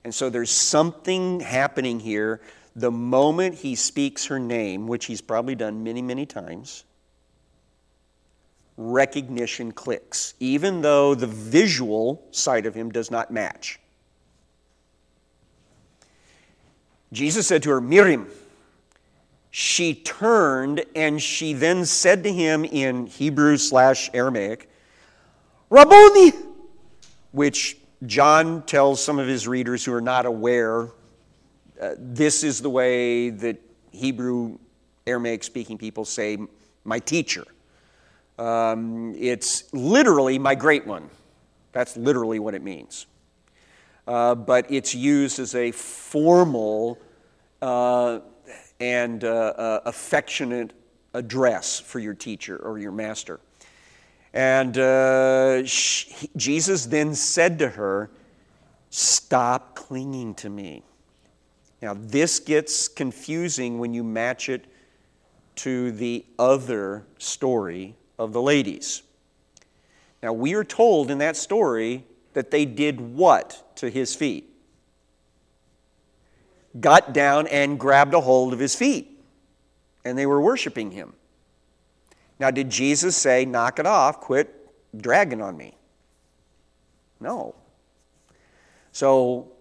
And 0.04 0.14
so 0.14 0.30
there's 0.30 0.52
something 0.52 1.40
happening 1.40 2.00
here. 2.00 2.42
The 2.76 2.92
moment 2.92 3.56
he 3.56 3.76
speaks 3.76 4.26
her 4.26 4.40
name, 4.40 4.88
which 4.88 5.06
he's 5.06 5.22
probably 5.22 5.56
done 5.56 5.84
many, 5.84 6.02
many 6.02 6.26
times, 6.26 6.84
recognition 8.78 9.72
clicks, 9.72 10.34
even 10.40 10.82
though 10.82 11.16
the 11.16 11.28
visual 11.28 12.28
side 12.32 12.66
of 12.66 12.76
him 12.76 12.92
does 12.92 13.10
not 13.10 13.32
match. 13.32 13.80
Jesus 17.14 17.48
said 17.48 17.64
to 17.64 17.70
her, 17.70 17.82
Miriam. 17.82 18.28
She 19.52 19.96
turned 19.96 20.84
and 20.98 21.22
she 21.22 21.54
then 21.54 21.86
said 21.86 22.24
to 22.26 22.34
him 22.34 22.66
in 22.66 23.06
Hebrew 23.06 23.56
slash 23.56 24.10
Aramaic, 24.14 24.70
Rabboni, 25.70 26.34
which 27.32 27.78
John 28.06 28.64
tells 28.64 29.02
some 29.02 29.18
of 29.18 29.28
his 29.28 29.48
readers 29.48 29.86
who 29.86 29.94
are 29.94 30.02
not 30.02 30.26
aware 30.26 30.90
uh, 31.82 31.96
this 31.98 32.44
is 32.44 32.62
the 32.62 32.70
way 32.70 33.30
that 33.30 33.58
Hebrew, 33.92 34.58
Aramaic 35.08 35.44
speaking 35.44 35.78
people 35.78 36.06
say, 36.06 36.38
my 36.84 37.00
teacher. 37.00 37.46
Um, 38.38 39.16
it's 39.18 39.74
literally 39.74 40.38
my 40.40 40.56
great 40.56 40.86
one. 40.86 41.10
That's 41.72 41.98
literally 41.98 42.40
what 42.40 42.54
it 42.54 42.64
means. 42.64 43.06
Uh, 44.08 44.36
but 44.36 44.70
it's 44.72 44.94
used 44.94 45.40
as 45.40 45.56
a 45.56 45.72
formal 45.72 47.00
uh, 47.62 48.20
and 48.80 49.24
uh, 49.24 49.28
uh 49.28 49.80
affectionate 49.86 50.74
address 51.14 51.80
for 51.80 52.00
your 52.00 52.14
teacher 52.14 52.58
or 52.58 52.78
your 52.78 52.92
master. 52.92 53.40
And 54.34 54.78
uh, 54.78 55.66
she, 55.66 56.30
Jesus 56.36 56.86
then 56.86 57.16
said 57.16 57.58
to 57.60 57.70
her, 57.70 58.12
Stop 58.90 59.76
clinging 59.76 60.36
to 60.36 60.50
me. 60.50 60.84
Now, 61.86 61.96
this 61.96 62.40
gets 62.40 62.88
confusing 62.88 63.78
when 63.78 63.94
you 63.94 64.04
match 64.04 64.50
it 64.50 64.66
to 65.58 65.92
the 65.92 66.26
other 66.40 67.06
story 67.20 67.94
of 68.18 68.34
the 68.34 68.42
ladies. 68.42 69.04
Now, 70.24 70.34
we 70.34 70.56
are 70.56 70.64
told 70.64 71.12
in 71.12 71.20
that 71.20 71.38
story 71.38 72.04
that 72.34 72.50
they 72.50 72.66
did 72.66 73.00
what 73.00 73.76
to 73.76 73.92
his 73.92 74.16
feet? 74.16 74.50
Got 76.80 77.14
down 77.14 77.46
and 77.50 77.80
grabbed 77.80 78.16
a 78.16 78.20
hold 78.22 78.52
of 78.52 78.58
his 78.58 78.74
feet, 78.74 79.24
and 80.04 80.18
they 80.18 80.26
were 80.26 80.42
worshiping 80.42 80.90
him. 80.90 81.14
Now, 82.40 82.50
did 82.50 82.72
Jesus 82.72 83.16
say, 83.16 83.46
knock 83.46 83.78
it 83.78 83.86
off, 83.86 84.22
quit 84.22 84.74
dragging 84.98 85.40
on 85.40 85.56
me? 85.56 85.78
No. 87.20 87.54
So, 88.92 89.52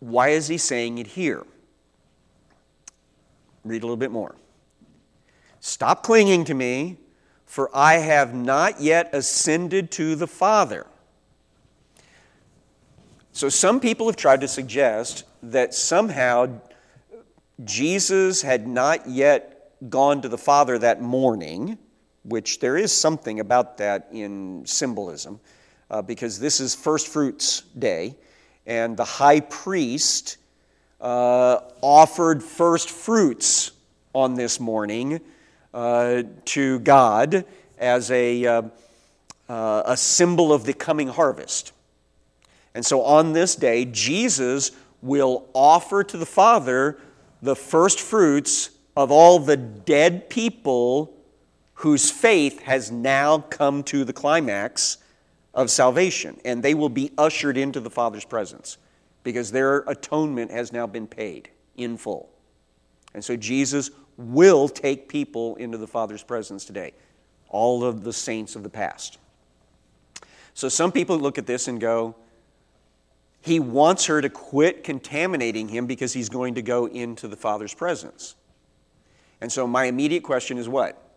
why 0.00 0.30
is 0.30 0.48
he 0.48 0.58
saying 0.58 0.98
it 0.98 1.06
here? 1.06 1.46
Read 3.64 3.82
a 3.82 3.86
little 3.86 3.96
bit 3.96 4.10
more. 4.10 4.34
Stop 5.60 6.02
clinging 6.02 6.44
to 6.46 6.54
me, 6.54 6.96
for 7.44 7.70
I 7.74 7.94
have 7.94 8.34
not 8.34 8.80
yet 8.80 9.10
ascended 9.12 9.90
to 9.92 10.16
the 10.16 10.26
Father. 10.26 10.86
So, 13.32 13.48
some 13.48 13.78
people 13.78 14.06
have 14.06 14.16
tried 14.16 14.40
to 14.40 14.48
suggest 14.48 15.24
that 15.42 15.74
somehow 15.74 16.60
Jesus 17.64 18.42
had 18.42 18.66
not 18.66 19.08
yet 19.08 19.72
gone 19.88 20.22
to 20.22 20.28
the 20.28 20.38
Father 20.38 20.78
that 20.78 21.02
morning, 21.02 21.78
which 22.24 22.60
there 22.60 22.76
is 22.76 22.92
something 22.92 23.40
about 23.40 23.78
that 23.78 24.08
in 24.12 24.64
symbolism, 24.66 25.40
uh, 25.90 26.02
because 26.02 26.38
this 26.38 26.60
is 26.60 26.74
first 26.74 27.08
fruits 27.08 27.62
day, 27.78 28.16
and 28.70 28.96
the 28.96 29.04
high 29.04 29.40
priest 29.40 30.36
uh, 31.00 31.58
offered 31.80 32.40
first 32.40 32.88
fruits 32.88 33.72
on 34.14 34.34
this 34.34 34.60
morning 34.60 35.20
uh, 35.74 36.22
to 36.44 36.78
God 36.78 37.44
as 37.78 38.12
a, 38.12 38.46
uh, 38.46 38.62
uh, 39.48 39.82
a 39.86 39.96
symbol 39.96 40.52
of 40.52 40.64
the 40.64 40.72
coming 40.72 41.08
harvest. 41.08 41.72
And 42.72 42.86
so 42.86 43.02
on 43.02 43.32
this 43.32 43.56
day, 43.56 43.86
Jesus 43.86 44.70
will 45.02 45.48
offer 45.52 46.04
to 46.04 46.16
the 46.16 46.24
Father 46.24 46.96
the 47.42 47.56
first 47.56 47.98
fruits 47.98 48.70
of 48.96 49.10
all 49.10 49.40
the 49.40 49.56
dead 49.56 50.30
people 50.30 51.12
whose 51.74 52.08
faith 52.08 52.62
has 52.62 52.92
now 52.92 53.38
come 53.38 53.82
to 53.82 54.04
the 54.04 54.12
climax 54.12 54.98
of 55.54 55.70
salvation. 55.70 56.38
And 56.44 56.62
they 56.62 56.74
will 56.74 56.88
be 56.88 57.12
ushered 57.18 57.56
into 57.56 57.80
the 57.80 57.90
Father's 57.90 58.24
presence 58.24 58.78
because 59.22 59.52
their 59.52 59.78
atonement 59.80 60.50
has 60.50 60.72
now 60.72 60.86
been 60.86 61.06
paid 61.06 61.50
in 61.76 61.96
full. 61.96 62.30
And 63.14 63.24
so 63.24 63.36
Jesus 63.36 63.90
will 64.16 64.68
take 64.68 65.08
people 65.08 65.56
into 65.56 65.78
the 65.78 65.86
Father's 65.86 66.22
presence 66.22 66.64
today, 66.64 66.92
all 67.48 67.84
of 67.84 68.04
the 68.04 68.12
saints 68.12 68.54
of 68.54 68.62
the 68.62 68.68
past. 68.68 69.18
So 70.54 70.68
some 70.68 70.92
people 70.92 71.18
look 71.18 71.38
at 71.38 71.46
this 71.46 71.68
and 71.68 71.80
go, 71.80 72.14
he 73.40 73.58
wants 73.58 74.06
her 74.06 74.20
to 74.20 74.28
quit 74.28 74.84
contaminating 74.84 75.68
him 75.68 75.86
because 75.86 76.12
he's 76.12 76.28
going 76.28 76.54
to 76.54 76.62
go 76.62 76.86
into 76.86 77.26
the 77.26 77.36
Father's 77.36 77.72
presence. 77.72 78.34
And 79.40 79.50
so 79.50 79.66
my 79.66 79.84
immediate 79.84 80.22
question 80.22 80.58
is 80.58 80.68
what? 80.68 81.09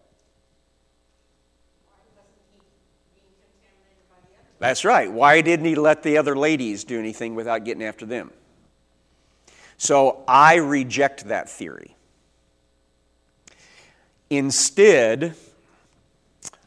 That's 4.64 4.86
right. 4.86 5.11
Why 5.11 5.41
didn't 5.41 5.66
he 5.66 5.76
let 5.76 6.03
the 6.03 6.18
other 6.18 6.38
ladies 6.38 6.86
do 6.86 6.97
anything 6.97 7.36
without 7.36 7.66
getting 7.66 7.84
after 7.84 8.05
them? 8.05 8.32
So 9.76 10.24
I 10.26 10.55
reject 10.55 11.26
that 11.26 11.49
theory. 11.49 11.97
Instead, 14.30 15.36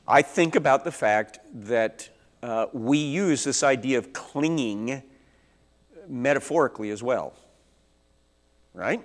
I 0.07 0.21
think 0.21 0.57
about 0.57 0.85
the 0.85 0.93
fact 0.93 1.39
that 1.55 2.11
uh, 2.43 2.67
we 2.75 2.99
use 2.99 3.45
this 3.45 3.63
idea 3.63 3.97
of 3.97 4.13
clinging 4.13 5.03
metaphorically 6.07 6.91
as 6.91 7.03
well. 7.03 7.33
Right? 8.75 9.03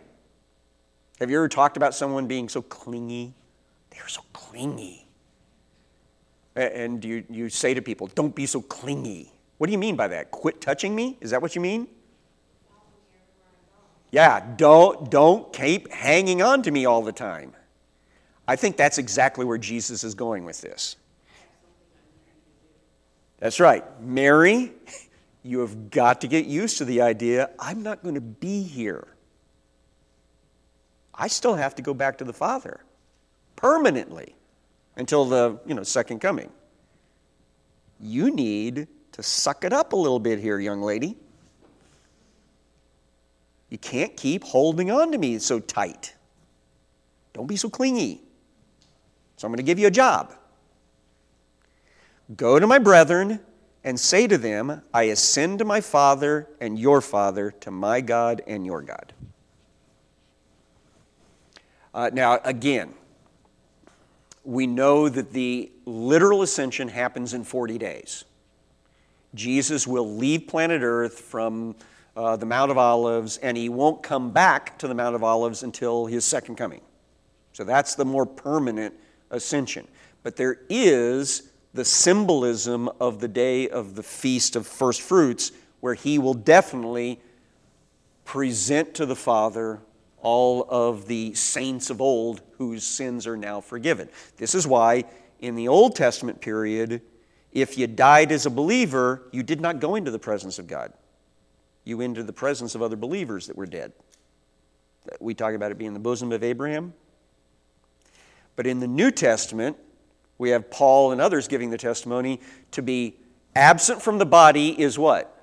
Have 1.21 1.31
you 1.31 1.37
ever 1.37 1.47
talked 1.47 1.77
about 1.77 1.95
someone 1.95 2.27
being 2.27 2.49
so 2.49 2.61
clingy? 2.61 3.33
They're 3.91 4.09
so 4.09 4.23
clingy. 4.33 5.00
And 6.55 7.03
you, 7.03 7.23
you 7.29 7.49
say 7.49 7.73
to 7.73 7.81
people, 7.81 8.07
don't 8.07 8.35
be 8.35 8.45
so 8.45 8.61
clingy. 8.61 9.31
What 9.57 9.67
do 9.67 9.71
you 9.71 9.77
mean 9.77 9.95
by 9.95 10.07
that? 10.09 10.31
Quit 10.31 10.59
touching 10.59 10.95
me? 10.95 11.17
Is 11.21 11.31
that 11.31 11.41
what 11.41 11.55
you 11.55 11.61
mean? 11.61 11.87
Yeah, 14.11 14.45
don't, 14.57 15.09
don't 15.09 15.53
keep 15.53 15.89
hanging 15.91 16.41
on 16.41 16.63
to 16.63 16.71
me 16.71 16.85
all 16.85 17.01
the 17.01 17.13
time. 17.13 17.53
I 18.47 18.57
think 18.57 18.75
that's 18.75 18.97
exactly 18.97 19.45
where 19.45 19.57
Jesus 19.57 20.03
is 20.03 20.13
going 20.13 20.43
with 20.43 20.59
this. 20.59 20.97
That's 23.39 23.59
right. 23.59 23.83
Mary, 24.01 24.73
you 25.43 25.59
have 25.59 25.89
got 25.89 26.21
to 26.21 26.27
get 26.27 26.45
used 26.45 26.77
to 26.79 26.85
the 26.85 27.01
idea 27.01 27.49
I'm 27.57 27.81
not 27.81 28.03
going 28.03 28.15
to 28.15 28.21
be 28.21 28.63
here. 28.63 29.07
I 31.13 31.27
still 31.27 31.55
have 31.55 31.75
to 31.75 31.81
go 31.81 31.93
back 31.93 32.17
to 32.17 32.23
the 32.23 32.33
Father 32.33 32.81
permanently 33.55 34.35
until 34.95 35.25
the 35.25 35.59
you 35.65 35.73
know, 35.73 35.83
second 35.83 36.19
coming. 36.19 36.49
You 37.99 38.33
need 38.33 38.87
to 39.11 39.23
suck 39.23 39.63
it 39.63 39.73
up 39.73 39.93
a 39.93 39.95
little 39.95 40.19
bit 40.19 40.39
here, 40.39 40.59
young 40.59 40.81
lady. 40.81 41.17
You 43.69 43.77
can't 43.77 44.15
keep 44.17 44.43
holding 44.43 44.91
on 44.91 45.11
to 45.11 45.17
me 45.17 45.39
so 45.39 45.59
tight. 45.59 46.15
Don't 47.33 47.47
be 47.47 47.55
so 47.55 47.69
clingy. 47.69 48.21
So 49.37 49.47
I'm 49.47 49.51
going 49.51 49.57
to 49.57 49.63
give 49.63 49.79
you 49.79 49.87
a 49.87 49.91
job. 49.91 50.35
Go 52.35 52.59
to 52.59 52.67
my 52.67 52.79
brethren 52.79 53.39
and 53.83 53.99
say 53.99 54.27
to 54.27 54.37
them, 54.37 54.81
I 54.93 55.03
ascend 55.03 55.59
to 55.59 55.65
my 55.65 55.81
Father 55.81 56.47
and 56.59 56.77
your 56.77 57.01
Father, 57.01 57.51
to 57.61 57.71
my 57.71 58.01
God 58.01 58.41
and 58.45 58.65
your 58.65 58.81
God. 58.81 59.13
Uh, 61.93 62.09
now, 62.13 62.39
again, 62.43 62.93
we 64.43 64.67
know 64.67 65.07
that 65.07 65.31
the 65.31 65.71
literal 65.85 66.41
ascension 66.41 66.87
happens 66.87 67.33
in 67.33 67.43
40 67.43 67.77
days. 67.77 68.25
Jesus 69.33 69.87
will 69.87 70.15
leave 70.15 70.47
planet 70.47 70.81
Earth 70.83 71.19
from 71.19 71.75
uh, 72.15 72.35
the 72.35 72.45
Mount 72.45 72.71
of 72.71 72.77
Olives, 72.77 73.37
and 73.37 73.55
he 73.55 73.69
won't 73.69 74.03
come 74.03 74.31
back 74.31 74.77
to 74.79 74.87
the 74.87 74.93
Mount 74.93 75.15
of 75.15 75.23
Olives 75.23 75.63
until 75.63 76.05
his 76.05 76.25
second 76.25 76.55
coming. 76.55 76.81
So 77.53 77.63
that's 77.63 77.95
the 77.95 78.05
more 78.05 78.25
permanent 78.25 78.93
ascension. 79.29 79.87
But 80.23 80.35
there 80.35 80.59
is 80.69 81.49
the 81.73 81.85
symbolism 81.85 82.89
of 82.99 83.19
the 83.19 83.27
day 83.27 83.69
of 83.69 83.95
the 83.95 84.03
Feast 84.03 84.55
of 84.55 84.67
First 84.67 85.01
Fruits, 85.01 85.51
where 85.79 85.93
he 85.93 86.19
will 86.19 86.33
definitely 86.33 87.21
present 88.25 88.93
to 88.95 89.05
the 89.05 89.15
Father 89.15 89.79
all 90.21 90.65
of 90.69 91.07
the 91.07 91.33
saints 91.33 91.89
of 91.89 92.01
old 92.01 92.41
whose 92.57 92.83
sins 92.83 93.27
are 93.27 93.37
now 93.37 93.61
forgiven. 93.61 94.09
This 94.37 94.55
is 94.55 94.65
why, 94.65 95.05
in 95.39 95.55
the 95.55 95.67
Old 95.67 95.95
Testament 95.95 96.41
period, 96.41 97.01
if 97.51 97.77
you 97.77 97.87
died 97.87 98.31
as 98.31 98.45
a 98.45 98.49
believer, 98.49 99.23
you 99.31 99.43
did 99.43 99.59
not 99.59 99.79
go 99.79 99.95
into 99.95 100.11
the 100.11 100.19
presence 100.19 100.59
of 100.59 100.67
God. 100.67 100.93
You 101.83 102.01
entered 102.01 102.27
the 102.27 102.33
presence 102.33 102.75
of 102.75 102.81
other 102.81 102.95
believers 102.95 103.47
that 103.47 103.55
were 103.55 103.65
dead. 103.65 103.91
We 105.19 105.33
talk 105.33 105.53
about 105.53 105.71
it 105.71 105.77
being 105.77 105.93
the 105.93 105.99
bosom 105.99 106.31
of 106.31 106.43
Abraham. 106.43 106.93
But 108.55 108.67
in 108.67 108.79
the 108.79 108.87
New 108.87 109.11
Testament, 109.11 109.77
we 110.37 110.51
have 110.51 110.69
Paul 110.69 111.11
and 111.11 111.19
others 111.19 111.47
giving 111.47 111.69
the 111.69 111.77
testimony 111.77 112.39
to 112.71 112.81
be 112.81 113.17
absent 113.55 114.01
from 114.01 114.17
the 114.17 114.25
body 114.25 114.79
is 114.79 114.97
what? 114.97 115.37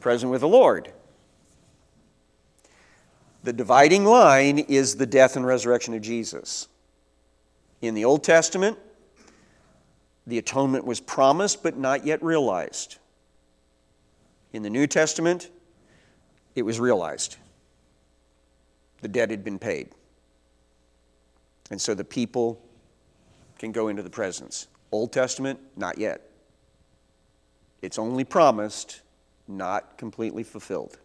Present 0.00 0.30
with 0.30 0.42
the 0.42 0.48
Lord. 0.48 0.92
The 3.42 3.52
dividing 3.52 4.04
line 4.04 4.58
is 4.58 4.96
the 4.96 5.06
death 5.06 5.36
and 5.36 5.46
resurrection 5.46 5.94
of 5.94 6.02
Jesus. 6.02 6.68
In 7.80 7.94
the 7.94 8.04
Old 8.04 8.22
Testament, 8.22 8.78
the 10.26 10.38
atonement 10.38 10.84
was 10.84 11.00
promised 11.00 11.62
but 11.62 11.76
not 11.78 12.04
yet 12.04 12.22
realized. 12.22 12.98
In 14.52 14.62
the 14.62 14.70
New 14.70 14.86
Testament, 14.86 15.50
it 16.54 16.62
was 16.62 16.78
realized. 16.78 17.36
the 19.00 19.08
debt 19.08 19.30
had 19.30 19.42
been 19.42 19.58
paid. 19.58 19.88
And 21.70 21.80
so 21.80 21.94
the 21.94 22.04
people 22.04 22.60
can 23.58 23.72
go 23.72 23.88
into 23.88 24.02
the 24.02 24.10
presence. 24.10 24.66
Old 24.92 25.12
Testament, 25.12 25.58
not 25.76 25.96
yet. 25.96 26.20
It's 27.80 27.98
only 27.98 28.24
promised, 28.24 29.00
not 29.48 29.96
completely 29.96 30.42
fulfilled. 30.42 30.98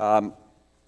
Um, 0.00 0.32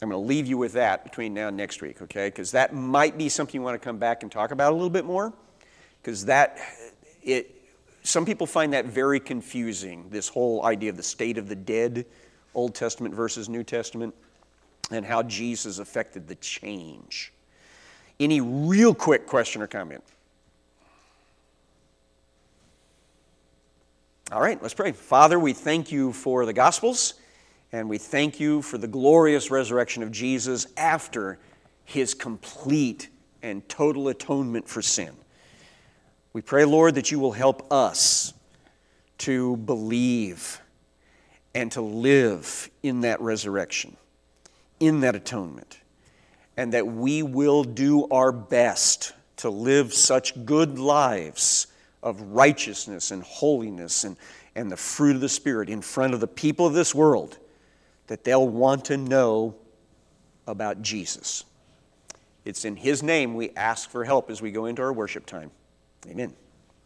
I'm 0.01 0.11
going 0.11 0.23
to 0.23 0.29
leave 0.29 0.47
you 0.47 0.57
with 0.57 0.75
that 0.75 1.03
between 1.03 1.35
now 1.35 1.49
and 1.49 1.57
next 1.57 1.83
week, 1.83 2.01
okay? 2.03 2.29
Because 2.29 2.53
that 2.53 2.73
might 2.73 3.19
be 3.19 3.29
something 3.29 3.55
you 3.55 3.63
want 3.63 3.81
to 3.81 3.85
come 3.85 3.99
back 3.99 4.23
and 4.23 4.31
talk 4.31 4.53
about 4.53 4.73
a 4.73 4.75
little 4.75 4.91
bit 4.91 5.05
more. 5.05 5.33
Because 6.01 6.27
that, 6.27 6.59
it, 7.23 7.53
some 8.05 8.25
people 8.25 8.47
find 8.47 8.73
that 8.75 8.85
very 8.85 9.19
confusing, 9.19 10.07
this 10.11 10.29
whole 10.29 10.65
idea 10.65 10.91
of 10.91 10.97
the 10.97 11.03
state 11.03 11.37
of 11.37 11.49
the 11.49 11.57
dead, 11.57 12.07
Old 12.55 12.77
Testament 12.77 13.13
versus 13.13 13.49
New 13.49 13.65
Testament, 13.65 14.15
and 14.93 15.05
how 15.05 15.23
Jesus 15.25 15.81
affected 15.81 16.29
the 16.29 16.37
change. 16.37 17.33
Any 18.21 18.41
real 18.41 18.95
quick 18.95 19.27
question 19.27 19.63
or 19.63 19.67
comment? 19.67 20.05
All 24.31 24.41
right, 24.41 24.61
let's 24.63 24.75
pray. 24.75 24.93
Father, 24.93 25.39
we 25.39 25.55
thank 25.55 25.91
you 25.91 26.13
for 26.13 26.47
the 26.47 26.53
Gospels. 26.53 27.15
And 27.73 27.89
we 27.89 27.99
thank 27.99 28.41
you 28.41 28.63
for 28.63 28.79
the 28.79 28.89
glorious 28.89 29.51
resurrection 29.51 30.03
of 30.03 30.11
Jesus 30.11 30.67
after 30.77 31.39
his 31.85 32.15
complete 32.15 33.09
and 33.43 33.67
total 33.69 34.09
atonement 34.09 34.69
for 34.69 34.81
sin. 34.81 35.15
We 36.33 36.41
pray, 36.41 36.65
Lord, 36.65 36.95
that 36.95 37.11
you 37.11 37.19
will 37.19 37.33
help 37.33 37.71
us 37.73 38.33
to 39.19 39.57
believe 39.59 40.61
and 41.55 41.71
to 41.73 41.83
live 41.83 42.71
in 42.83 43.03
that 43.03 43.21
resurrection, 43.21 43.97
in 44.81 45.01
that 45.01 45.15
atonement, 45.15 45.81
and 46.57 46.73
that 46.73 46.87
we 46.87 47.23
will 47.23 47.65
do 47.65 48.07
our 48.09 48.33
best 48.33 49.13
to 49.39 49.51
live 49.51 49.93
such 49.93 50.45
good 50.45 50.79
lives 50.79 51.67
of 52.03 52.21
righteousness 52.21 53.11
and 53.11 53.23
holiness 53.23 54.05
and, 54.05 54.17
and 54.55 54.71
the 54.71 54.77
fruit 54.77 55.15
of 55.17 55.21
the 55.21 55.29
Spirit 55.29 55.69
in 55.69 55.83
front 55.83 56.15
of 56.15 56.21
the 56.21 56.27
people 56.27 56.67
of 56.67 56.75
this 56.75 56.95
world 56.95 57.39
that 58.09 58.25
they'll 58.25 58.49
want 58.49 58.87
to 58.87 58.97
know 58.97 59.55
about 60.47 60.83
Jesus. 60.83 61.45
It's 62.45 62.65
in 62.65 62.77
His 62.77 63.03
name 63.03 63.35
we 63.35 63.51
ask 63.51 63.89
for 63.89 64.05
help 64.05 64.31
as 64.31 64.43
we 64.43 64.51
go 64.51 64.67
into 64.67 64.83
our 64.83 64.93
worship 64.93 65.27
time. 65.27 65.51
Amen. 66.07 66.35